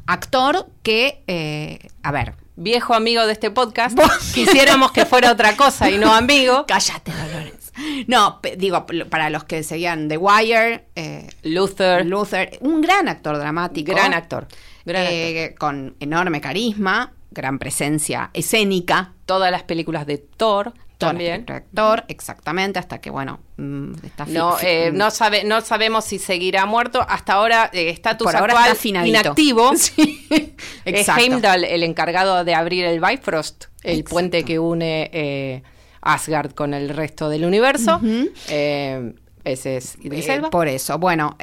[0.07, 3.97] actor que, eh, a ver, viejo amigo de este podcast,
[4.35, 6.65] quisiéramos que fuera otra cosa y no amigo.
[6.69, 7.56] Cállate, Dolores.
[8.07, 12.05] No, digo, para los que seguían The Wire, eh, Luther.
[12.07, 13.93] Luther, un gran actor dramático.
[13.93, 14.47] Gran actor.
[14.87, 19.13] Eh, con enorme carisma, gran presencia escénica.
[19.27, 21.45] Todas las películas de Thor también.
[21.49, 26.65] Actor, exactamente, hasta que, bueno, mm, está no, eh, no, sabe, no sabemos si seguirá
[26.65, 27.05] muerto.
[27.07, 29.73] Hasta ahora, eh, estatus actual inactivo.
[30.85, 35.63] es Heimdall el encargado de abrir el Bifrost, el puente que une
[36.13, 38.01] Asgard con el resto del universo.
[38.49, 39.99] ese es
[40.51, 41.37] Por eso, bueno,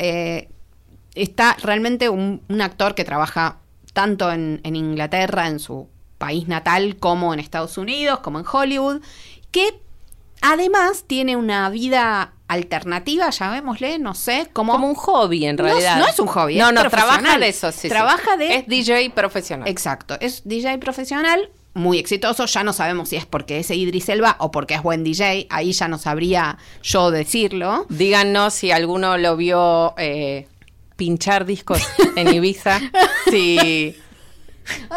[1.16, 3.58] está realmente un, actor que trabaja
[3.94, 9.02] tanto en, Inglaterra, en su país natal, como en Estados Unidos, como en Hollywood,
[9.52, 9.80] que
[10.42, 15.98] además tiene una vida alternativa, llamémosle, no sé, como, como un hobby en realidad.
[15.98, 19.68] No, es un hobby, no, no, trabaja de eso, sí, trabaja de es DJ profesional.
[19.68, 24.36] Exacto, es DJ profesional, muy exitoso, ya no sabemos si es porque es Idris Elba
[24.40, 27.86] o porque es buen DJ, ahí ya no sabría yo decirlo.
[27.90, 30.48] Díganos si alguno lo vio eh,
[30.96, 31.82] pinchar discos
[32.16, 32.80] en Ibiza.
[33.30, 33.96] sí.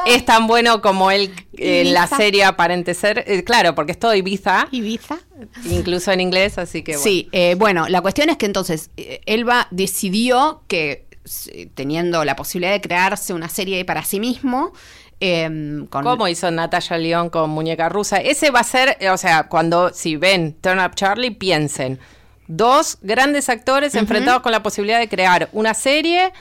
[0.07, 3.25] Es tan bueno como él en la serie aparente ser.
[3.27, 4.69] Eh, claro, porque es todo Ibiza.
[4.71, 5.19] Ibiza.
[5.69, 7.03] Incluso en inglés, así que bueno.
[7.03, 11.07] Sí, eh, bueno, la cuestión es que entonces eh, Elba decidió que
[11.75, 14.73] teniendo la posibilidad de crearse una serie para sí mismo,
[15.21, 18.19] em, ¿Cómo hizo Natalia León con Muñeca Rusa?
[18.19, 21.99] Ese va a ser, o sea, cuando si ven Turn Up Charlie, piensen,
[22.49, 26.33] dos grandes actores enfrentados con la posibilidad de crear una serie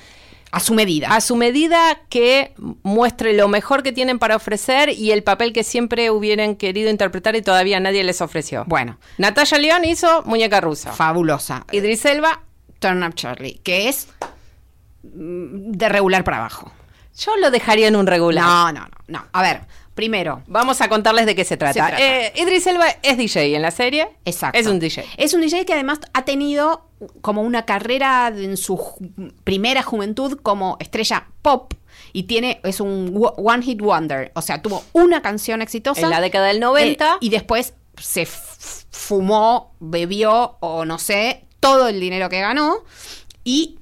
[0.52, 1.10] a su medida.
[1.10, 5.64] A su medida que muestre lo mejor que tienen para ofrecer y el papel que
[5.64, 8.64] siempre hubieran querido interpretar y todavía nadie les ofreció.
[8.66, 8.98] Bueno.
[9.18, 10.94] Natalia León hizo Muñeca Rusa.
[10.94, 11.66] Fabulosa.
[11.72, 12.42] Idris Elba.
[12.80, 14.08] Turn Up Charlie, que es
[15.04, 16.72] mm, de regular para abajo.
[17.18, 18.44] Yo lo dejaría en un regular.
[18.46, 18.98] No, no, no.
[19.08, 19.26] no.
[19.32, 19.62] A ver,
[19.96, 20.44] Primero.
[20.48, 21.98] Vamos a contarles de qué se trata.
[21.98, 24.10] Eh, Idris Elba es DJ en la serie.
[24.26, 24.60] Exacto.
[24.60, 25.06] Es un DJ.
[25.16, 26.90] Es un DJ que además ha tenido
[27.22, 28.78] como una carrera en su
[29.46, 31.74] primera juventud como estrella pop
[32.12, 36.22] y tiene es un one hit wonder, o sea, tuvo una canción exitosa en la
[36.22, 42.28] década del 90 eh, y después se fumó, bebió o no sé, todo el dinero
[42.30, 42.84] que ganó
[43.44, 43.78] y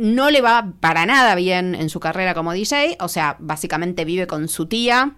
[0.00, 4.26] no le va para nada bien en su carrera como DJ, o sea, básicamente vive
[4.26, 5.16] con su tía.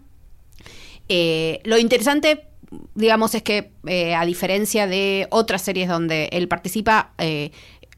[1.08, 2.48] Eh, lo interesante,
[2.94, 7.50] digamos, es que eh, a diferencia de otras series donde él participa, eh,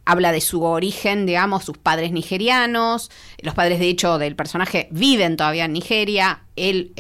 [0.05, 3.11] habla de su origen, digamos, sus padres nigerianos,
[3.43, 6.93] los padres de hecho del personaje viven todavía en Nigeria, él,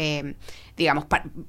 [0.76, 1.06] digamos,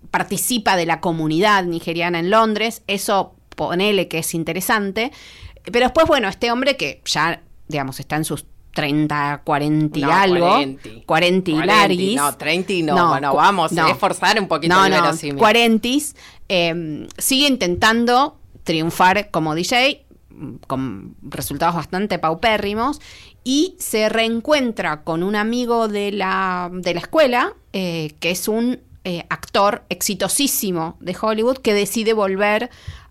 [0.10, 5.12] participa de la comunidad nigeriana en Londres, eso ponele que es interesante,
[5.66, 10.50] pero después, bueno, este hombre que ya, digamos, está en sus 30, 40 y algo.
[10.50, 12.16] 40, 40 y larguis.
[12.16, 15.88] No, 30 y no, bueno, vamos a esforzar un poquito no, no, 40
[16.50, 20.06] eh, sigue intentando triunfar como DJ
[20.68, 23.00] con resultados bastante paupérrimos
[23.44, 28.80] y se reencuentra con un amigo de la, de la escuela eh, que es un
[29.04, 32.70] eh, actor exitosísimo de Hollywood que decide volver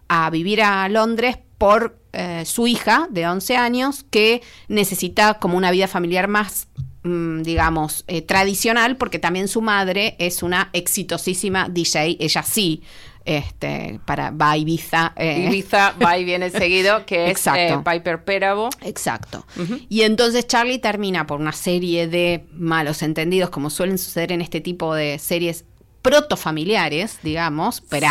[0.09, 5.71] a vivir a Londres por eh, su hija de 11 años que necesita como una
[5.71, 6.69] vida familiar más
[7.03, 12.83] mm, digamos, eh, tradicional, porque también su madre es una exitosísima DJ, ella sí,
[13.25, 15.13] este, para va Ibiza.
[15.17, 15.47] Eh.
[15.49, 17.45] Ibiza va y viene seguido, que es
[17.85, 18.71] Piper Perabo.
[18.83, 19.47] Exacto.
[19.89, 24.61] Y entonces Charlie termina por una serie de malos entendidos, como suelen suceder en este
[24.61, 25.65] tipo de series
[26.03, 28.09] protofamiliares, digamos, pero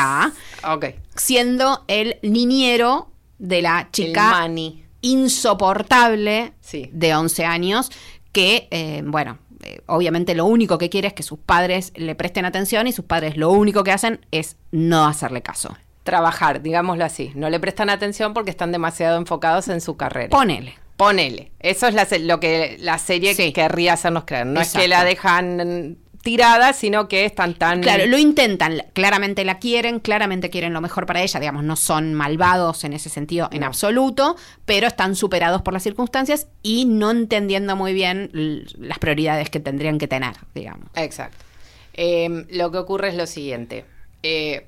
[1.15, 3.08] siendo el niñero
[3.39, 4.47] de la chica
[5.01, 6.53] insoportable
[6.91, 7.89] de 11 años
[8.31, 12.45] que, eh, bueno, eh, obviamente lo único que quiere es que sus padres le presten
[12.45, 15.75] atención y sus padres lo único que hacen es no hacerle caso.
[16.03, 17.31] Trabajar, digámoslo así.
[17.35, 20.29] No le prestan atención porque están demasiado enfocados en su carrera.
[20.29, 20.75] Ponele.
[20.97, 21.51] Ponele.
[21.59, 24.45] Eso es lo que la serie querría hacernos creer.
[24.45, 25.97] No es que la dejan
[26.29, 27.81] tirada, sino que están tan...
[27.81, 32.13] Claro, lo intentan, claramente la quieren, claramente quieren lo mejor para ella, digamos, no son
[32.13, 37.75] malvados en ese sentido en absoluto, pero están superados por las circunstancias y no entendiendo
[37.75, 38.29] muy bien
[38.77, 40.87] las prioridades que tendrían que tener, digamos.
[40.93, 41.43] Exacto.
[41.93, 43.85] Em, lo que ocurre es lo siguiente.
[44.21, 44.67] Eh,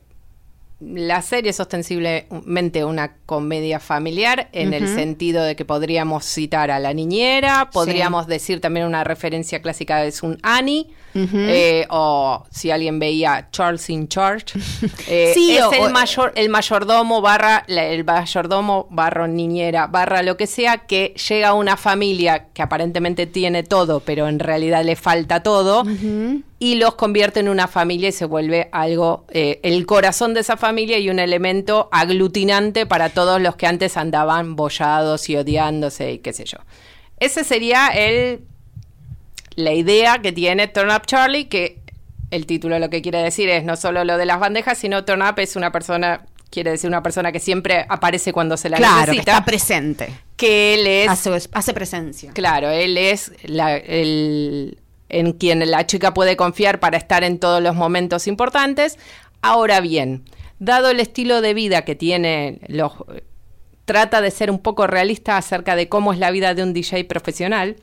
[0.79, 6.79] la serie es ostensiblemente una comedia familiar en el sentido de que podríamos citar a
[6.79, 12.99] la niñera, podríamos decir también una referencia clásica es un Annie, eh, o si alguien
[12.99, 14.57] veía Charles in Charge,
[15.07, 20.79] eh, es el, mayor, el mayordomo barra, el mayordomo barra niñera barra lo que sea,
[20.79, 25.83] que llega a una familia que aparentemente tiene todo, pero en realidad le falta todo
[26.59, 30.57] y los convierte en una familia y se vuelve algo, eh, el corazón de esa
[30.57, 36.19] familia y un elemento aglutinante para todos los que antes andaban bollados y odiándose y
[36.19, 36.59] qué sé yo.
[37.17, 38.41] Ese sería el
[39.55, 41.81] la idea que tiene Turn Up Charlie, que
[42.31, 45.21] el título lo que quiere decir es no solo lo de las bandejas, sino Turn
[45.21, 48.99] Up es una persona, quiere decir una persona que siempre aparece cuando se la claro,
[48.99, 49.23] necesita.
[49.23, 50.09] Que está presente.
[50.37, 51.09] Que él es...
[51.09, 52.31] Hace, hace presencia.
[52.33, 54.79] Claro, él es la, el,
[55.09, 58.97] en quien la chica puede confiar para estar en todos los momentos importantes.
[59.41, 60.23] Ahora bien,
[60.59, 62.93] dado el estilo de vida que tiene, los,
[63.85, 67.03] trata de ser un poco realista acerca de cómo es la vida de un DJ
[67.05, 67.75] profesional.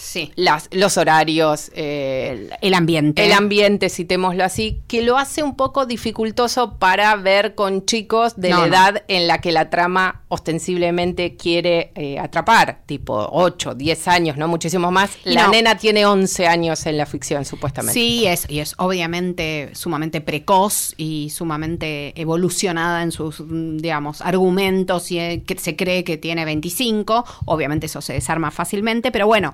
[0.00, 0.32] Sí.
[0.34, 3.24] Las, los horarios, eh, el ambiente.
[3.24, 8.50] El ambiente, citémoslo así, que lo hace un poco dificultoso para ver con chicos de
[8.50, 14.36] la edad en la que la trama ostensiblemente quiere eh, atrapar, tipo 8, 10 años,
[14.36, 15.18] no muchísimo más.
[15.24, 17.92] la nena tiene 11 años en la ficción, supuestamente.
[17.92, 25.18] Sí, es, y es obviamente sumamente precoz y sumamente evolucionada en sus, digamos, argumentos y
[25.18, 27.24] eh, que se cree que tiene 25.
[27.44, 29.52] Obviamente eso se desarma fácilmente, pero bueno.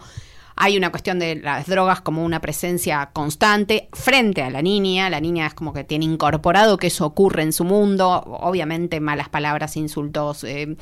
[0.59, 5.11] Hay una cuestión de las drogas como una presencia constante frente a la niña.
[5.11, 8.09] La niña es como que tiene incorporado que eso ocurre en su mundo.
[8.27, 10.77] Obviamente malas palabras, insultos, eh,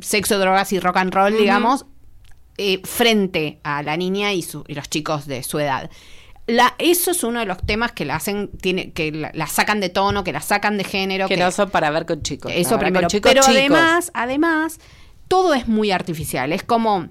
[0.00, 1.86] sexo, drogas y rock and roll, digamos,
[2.56, 5.88] eh, frente a la niña y, los chicos de su edad.
[6.48, 9.88] La, eso es uno de los temas que la hacen, tiene, que la, sacan de
[9.88, 11.28] tono, que la sacan de género.
[11.28, 12.50] Que, no son para ver con chicos.
[12.52, 13.06] Eso primero.
[13.22, 14.80] pero además, además,
[15.28, 16.52] todo es muy artificial.
[16.52, 17.10] Es como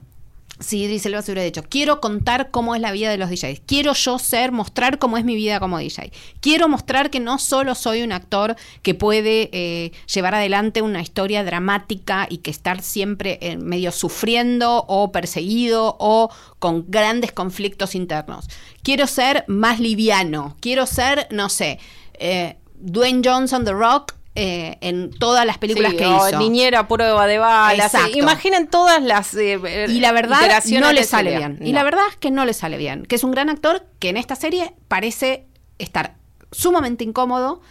[0.59, 3.61] si Idris Elba se hubiera dicho, quiero contar cómo es la vida de los DJs,
[3.65, 7.75] quiero yo ser, mostrar cómo es mi vida como DJ, quiero mostrar que no solo
[7.75, 13.37] soy un actor que puede eh, llevar adelante una historia dramática y que estar siempre
[13.41, 16.29] en medio sufriendo o perseguido o
[16.59, 18.49] con grandes conflictos internos,
[18.81, 21.79] quiero ser más liviano, quiero ser, no sé,
[22.19, 26.37] eh, Dwayne Johnson, The Rock, eh, en todas las películas que hizo.
[26.37, 27.91] Niñera, prueba de balas.
[28.13, 29.33] Imaginen todas las.
[29.33, 31.57] Eh, y la verdad no le sale bien.
[31.61, 33.07] Y la verdad es que no le sale bien.
[33.07, 35.47] Que es un gran actor que en esta serie parece
[35.79, 36.17] estar
[36.51, 37.61] sumamente incómodo.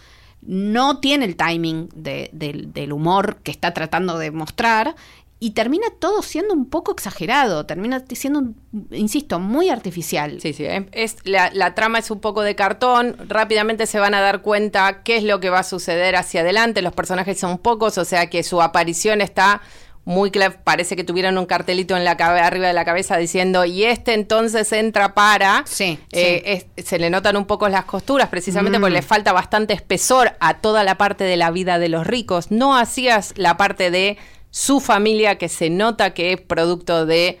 [0.41, 4.95] No tiene el timing del humor que está tratando de mostrar
[5.39, 8.53] y termina todo siendo un poco exagerado, termina siendo,
[8.91, 10.41] insisto, muy artificial.
[10.41, 14.41] Sí, sí, es, la, trama es un poco de cartón, rápidamente se van a dar
[14.41, 18.05] cuenta qué es lo que va a suceder hacia adelante, los personajes son pocos, o
[18.05, 19.61] sea que su aparición está
[20.05, 23.83] muy clara, parece que tuvieron un cartelito en la arriba de la cabeza diciendo, y
[23.83, 28.91] este entonces entra para, sí, eh, se le notan un poco las costuras, precisamente porque
[28.91, 28.95] mm.
[28.95, 32.75] le falta bastante espesor a toda la parte de la vida de los ricos, no
[32.75, 34.17] hacías la parte de
[34.49, 37.39] su familia, que se nota que es producto de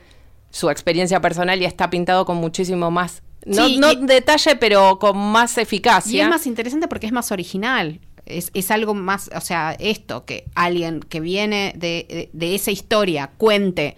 [0.49, 6.17] su experiencia personal y está pintado con muchísimo más, no, detalle, pero con más eficacia.
[6.17, 7.99] Y es más interesante porque es más original.
[8.25, 13.31] Es, es, algo más, o sea, esto, que alguien que viene de, de esa historia
[13.37, 13.95] cuente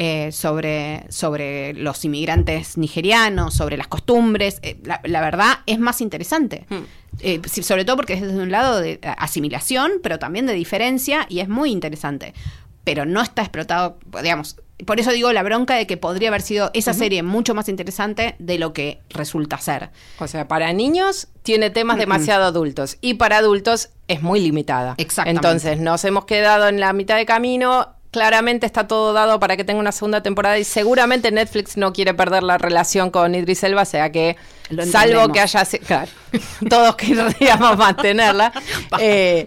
[0.00, 4.60] eh, sobre, sobre los inmigrantes nigerianos, sobre las costumbres.
[4.62, 6.66] Eh, la, verdad es más interesante.
[6.68, 6.84] Hmm.
[7.18, 11.40] Eh, sobre todo porque es desde un lado de asimilación, pero también de diferencia, y
[11.40, 12.32] es muy interesante.
[12.84, 16.70] Pero no está explotado, digamos, por eso digo la bronca de que podría haber sido
[16.74, 19.90] esa serie mucho más interesante de lo que resulta ser.
[20.20, 24.94] O sea, para niños tiene temas demasiado adultos y para adultos es muy limitada.
[24.98, 25.44] Exactamente.
[25.44, 29.62] Entonces nos hemos quedado en la mitad de camino claramente está todo dado para que
[29.62, 33.84] tenga una segunda temporada y seguramente Netflix no quiere perder la relación con Idris Elba,
[33.84, 34.36] sea que
[34.90, 36.10] salvo que haya claro,
[36.68, 38.52] todos querríamos mantenerla.
[38.98, 39.46] eh,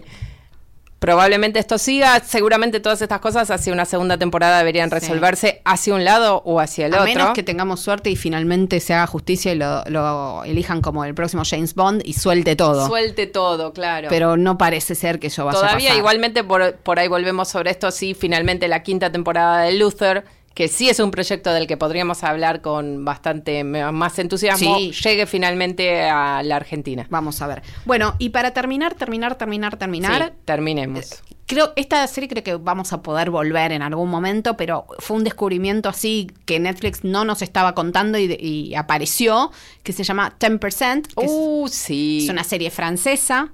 [1.02, 2.20] probablemente esto siga.
[2.20, 6.86] Seguramente todas estas cosas hacia una segunda temporada deberían resolverse hacia un lado o hacia
[6.86, 7.02] el otro.
[7.02, 11.12] A menos que tengamos suerte y finalmente se haga justicia y lo, elijan como el
[11.12, 12.86] próximo James Bond y suelte todo.
[12.86, 14.06] Suelte todo, claro.
[14.10, 15.80] Pero no parece ser que eso vaya Todavía, a pasar.
[15.80, 17.90] Todavía, igualmente, por, por ahí volvemos sobre esto.
[17.90, 20.24] Sí, finalmente la quinta temporada de Luther
[20.54, 26.08] que sí es un proyecto del que podríamos hablar con bastante más entusiasmo, llegue finalmente
[26.08, 27.06] a la Argentina.
[27.10, 27.62] Vamos a ver.
[27.84, 30.34] Bueno, y para terminar, terminar, terminar, terminar.
[30.44, 31.12] terminemos.
[31.12, 35.16] Eh, creo, esta serie creo que vamos a poder volver en algún momento, pero fue
[35.16, 39.50] un descubrimiento así que Netflix no nos estaba contando y, apareció,
[39.82, 41.14] que se llama 10%.
[41.14, 42.20] Que uh, sí.
[42.24, 43.50] Es una serie francesa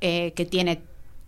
[0.00, 0.82] eh, que tiene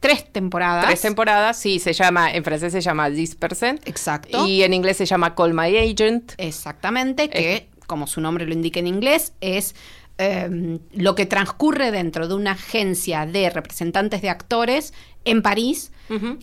[0.04, 0.84] tres temporadas.
[0.84, 3.80] Tres temporadas, sí, se llama, en francés se llama 10%.
[3.86, 4.46] Exacto.
[4.46, 6.34] Y en inglés se llama Call My Agent.
[6.36, 9.74] Exactamente, que como su nombre lo indica en inglés, es
[10.18, 14.92] em, lo que transcurre dentro de una agencia de representantes de actores
[15.24, 15.90] en París,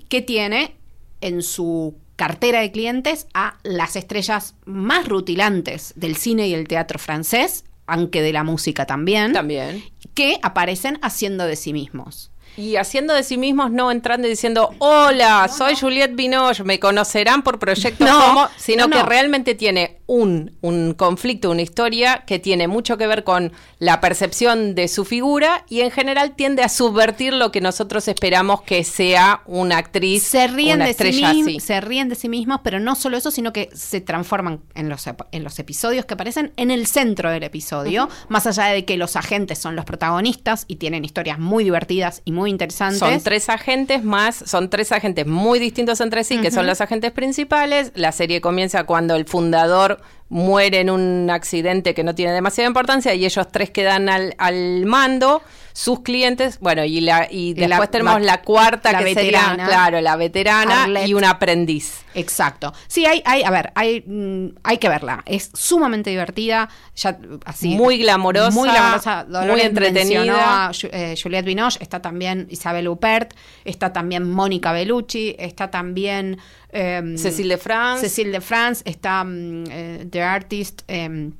[0.10, 0.76] que tiene
[1.22, 6.98] en su cartera de clientes a las estrellas más rutilantes del cine y el teatro
[6.98, 9.34] francés, aunque de la música también.
[9.34, 9.84] También.
[10.16, 12.32] Que aparecen haciendo de sí mismos.
[12.58, 17.44] Y haciendo de sí mismos, no entrando y diciendo, hola, soy Juliette Binoche, me conocerán
[17.44, 22.98] por proyectos como, sino que realmente tiene un, un conflicto, una historia que tiene mucho
[22.98, 27.54] que ver con la percepción de su figura y en general tiende a subvertir lo
[27.54, 31.60] que nosotros esperamos que sea una actriz, se ríen una de estrella sí así.
[31.62, 35.06] Se ríen de sí mismos, pero no solo eso, sino que se transforman en los,
[35.32, 39.16] en los episodios que aparecen en el centro del episodio, más allá de que los
[39.16, 43.00] agentes son los protagonistas y tienen historias muy divertidas y muy interesantes.
[43.00, 47.14] Son tres agentes más, son tres agentes muy distintos entre sí, que son los agentes
[47.14, 47.94] principales.
[47.96, 53.14] La serie comienza cuando el fundador muere en un accidente que no tiene demasiada importancia
[53.14, 55.42] y ellos tres quedan al, al mando,
[55.74, 60.02] sus clientes, bueno, y la y después la, tenemos la cuarta que veterana, sería, claro,
[60.02, 61.08] la veterana Arlette.
[61.08, 62.04] y un aprendiz.
[62.14, 62.74] Exacto.
[62.88, 65.24] Sí, hay, hay, a ver, hay, mm, hay que verla.
[65.26, 67.70] Es sumamente divertida, ya así.
[67.70, 70.68] Muy glamorosa, muy glamorosa, muy entretenida.
[70.68, 76.38] a eh, Juliette Binoche, está también Isabel Huppert, está también Mónica Bellucci, está también
[76.72, 78.10] eh, Cecil de France.
[78.10, 81.32] Cecil de France, está mm, eh, The Artist, eh,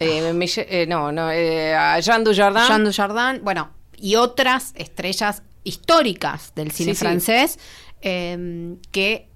[0.00, 2.66] Eh, eh, no, no, eh, Jean Dujardin.
[2.66, 7.58] Jean Dujardin, bueno, y otras estrellas históricas del cine Sí, francés
[8.00, 9.28] eh, que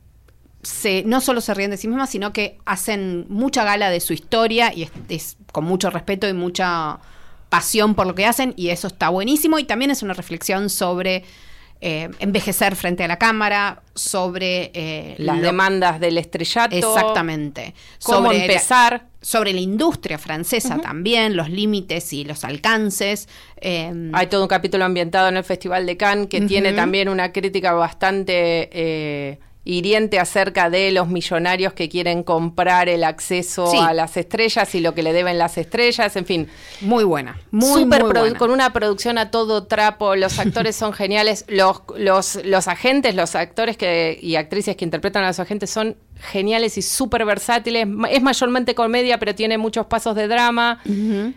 [0.63, 4.13] se, no solo se ríen de sí mismas, sino que hacen mucha gala de su
[4.13, 7.01] historia y es, es con mucho respeto y mucha
[7.49, 11.25] pasión por lo que hacen y eso está buenísimo y también es una reflexión sobre
[11.85, 16.77] eh, envejecer frente a la cámara, sobre eh, las lo- demandas del estrellato.
[16.77, 17.75] Exactamente.
[18.05, 19.07] Cómo Sobre la- empezar.
[19.21, 23.29] sobre la industria francesa también, los límites y los alcances.
[23.57, 27.33] eh, Hay todo un capítulo ambientado en el Festival de Cannes que tiene también una
[27.33, 33.77] crítica bastante eh, hiriente acerca de los millonarios que quieren comprar el acceso Sí.
[33.81, 36.49] a las estrellas y lo que le deben las estrellas, en fin.
[36.81, 38.35] muy buena, muy, buena.
[38.39, 43.37] con una producción a todo trapo, los actores son geniales, los, los, los agentes, los
[43.37, 45.97] actores que, y actrices que interpretan a los agentes son
[46.31, 47.87] geniales y súper versátiles.
[48.11, 50.81] Es mayormente comedia, pero tiene muchos pasos de drama.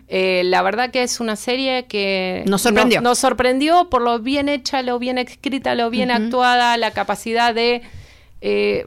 [0.08, 3.00] Eh, la verdad que es una serie que Nos sorprendió.
[3.00, 7.54] Nos, nos sorprendió por lo bien hecha, lo bien escrita, lo bien actuada, la capacidad
[7.54, 7.82] de
[8.40, 8.86] eh,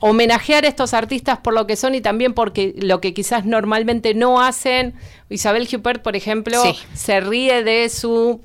[0.00, 4.14] homenajear a estos artistas por lo que son y también porque lo que quizás normalmente
[4.14, 4.94] no hacen.
[5.28, 6.76] Isabel Huppert, por ejemplo, Sí.
[6.94, 8.40] se ríe de su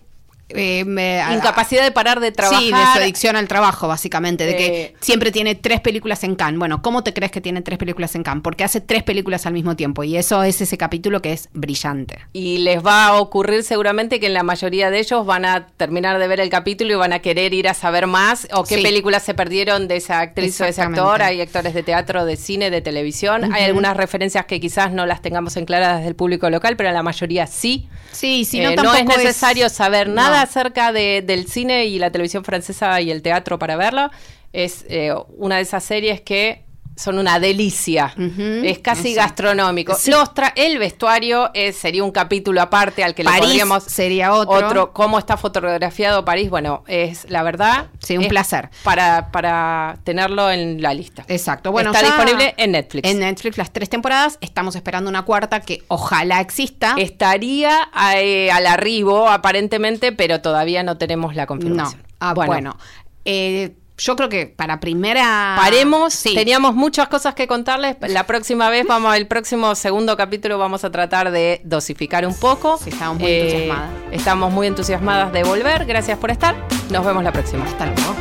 [0.50, 2.62] Eh, me- incapacidad de parar de trabajar.
[2.62, 6.36] Sí, de su adicción al trabajo, básicamente, de que Eh, siempre tiene tres películas en
[6.36, 6.60] Cannes.
[6.60, 8.44] Bueno, ¿cómo te crees que tiene tres películas en Cannes?
[8.44, 12.20] Porque hace tres películas al mismo tiempo y eso es ese capítulo que es brillante.
[12.34, 16.20] Y les va a ocurrir seguramente que en la mayoría de ellos van a terminar
[16.20, 18.84] de ver el capítulo y van a querer ir a saber más o qué Sí.
[18.84, 21.22] películas se perdieron de esa actriz o de ese actor.
[21.24, 23.52] Hay actores de teatro, de cine, de televisión.
[23.54, 26.90] Hay algunas referencias que quizás no las tengamos en claras desde el público local, pero
[26.90, 27.88] en la mayoría sí.
[28.12, 30.43] Sí, si Eh, no, tampoco es necesario saber nada No.
[30.44, 34.10] Acerca de- del cine y la televisión francesa y el teatro para verlo.
[34.54, 36.63] Es eh, una de esas series que
[36.96, 38.14] son una delicia.
[38.18, 39.96] Es casi gastronómico.
[39.96, 40.12] Sí.
[40.12, 44.34] Los tra- el vestuario es- sería un capítulo aparte al que le París podríamos sería
[44.34, 44.94] otro.
[44.94, 46.50] Cómo está fotografiado París.
[46.50, 47.88] Bueno, es la verdad.
[48.00, 48.70] Sí, un placer.
[48.84, 51.26] Para, para tenerlo en la lista.
[51.28, 51.72] Exacto.
[51.72, 53.10] Bueno, está disponible en Netflix.
[53.10, 54.38] En Netflix las tres temporadas.
[54.42, 56.96] Estamos esperando una cuarta que ojalá exista.
[56.98, 61.48] Estaría eh, al arribo, aparentemente, pero todavía no tenemos la no.
[61.48, 62.04] confirmación.
[62.20, 62.78] Ah, bueno.
[63.26, 65.56] Eh, yo creo que para primera.
[65.58, 66.34] Paremos, Sí.
[66.34, 67.96] teníamos muchas cosas que contarles.
[68.08, 72.78] La próxima vez, vamos, el próximo segundo capítulo, vamos a tratar de dosificar un poco.
[72.78, 73.90] Sí, estamos muy entusiasmadas.
[74.12, 75.86] Estamos muy entusiasmadas de volver.
[75.86, 76.56] Gracias por estar.
[76.90, 77.66] Nos vemos la próxima.
[77.66, 78.16] Hasta luego.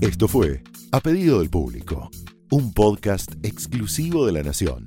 [0.00, 0.62] Esto fue
[0.92, 2.10] A Pedido del Público,
[2.50, 4.86] un podcast exclusivo de La Nación.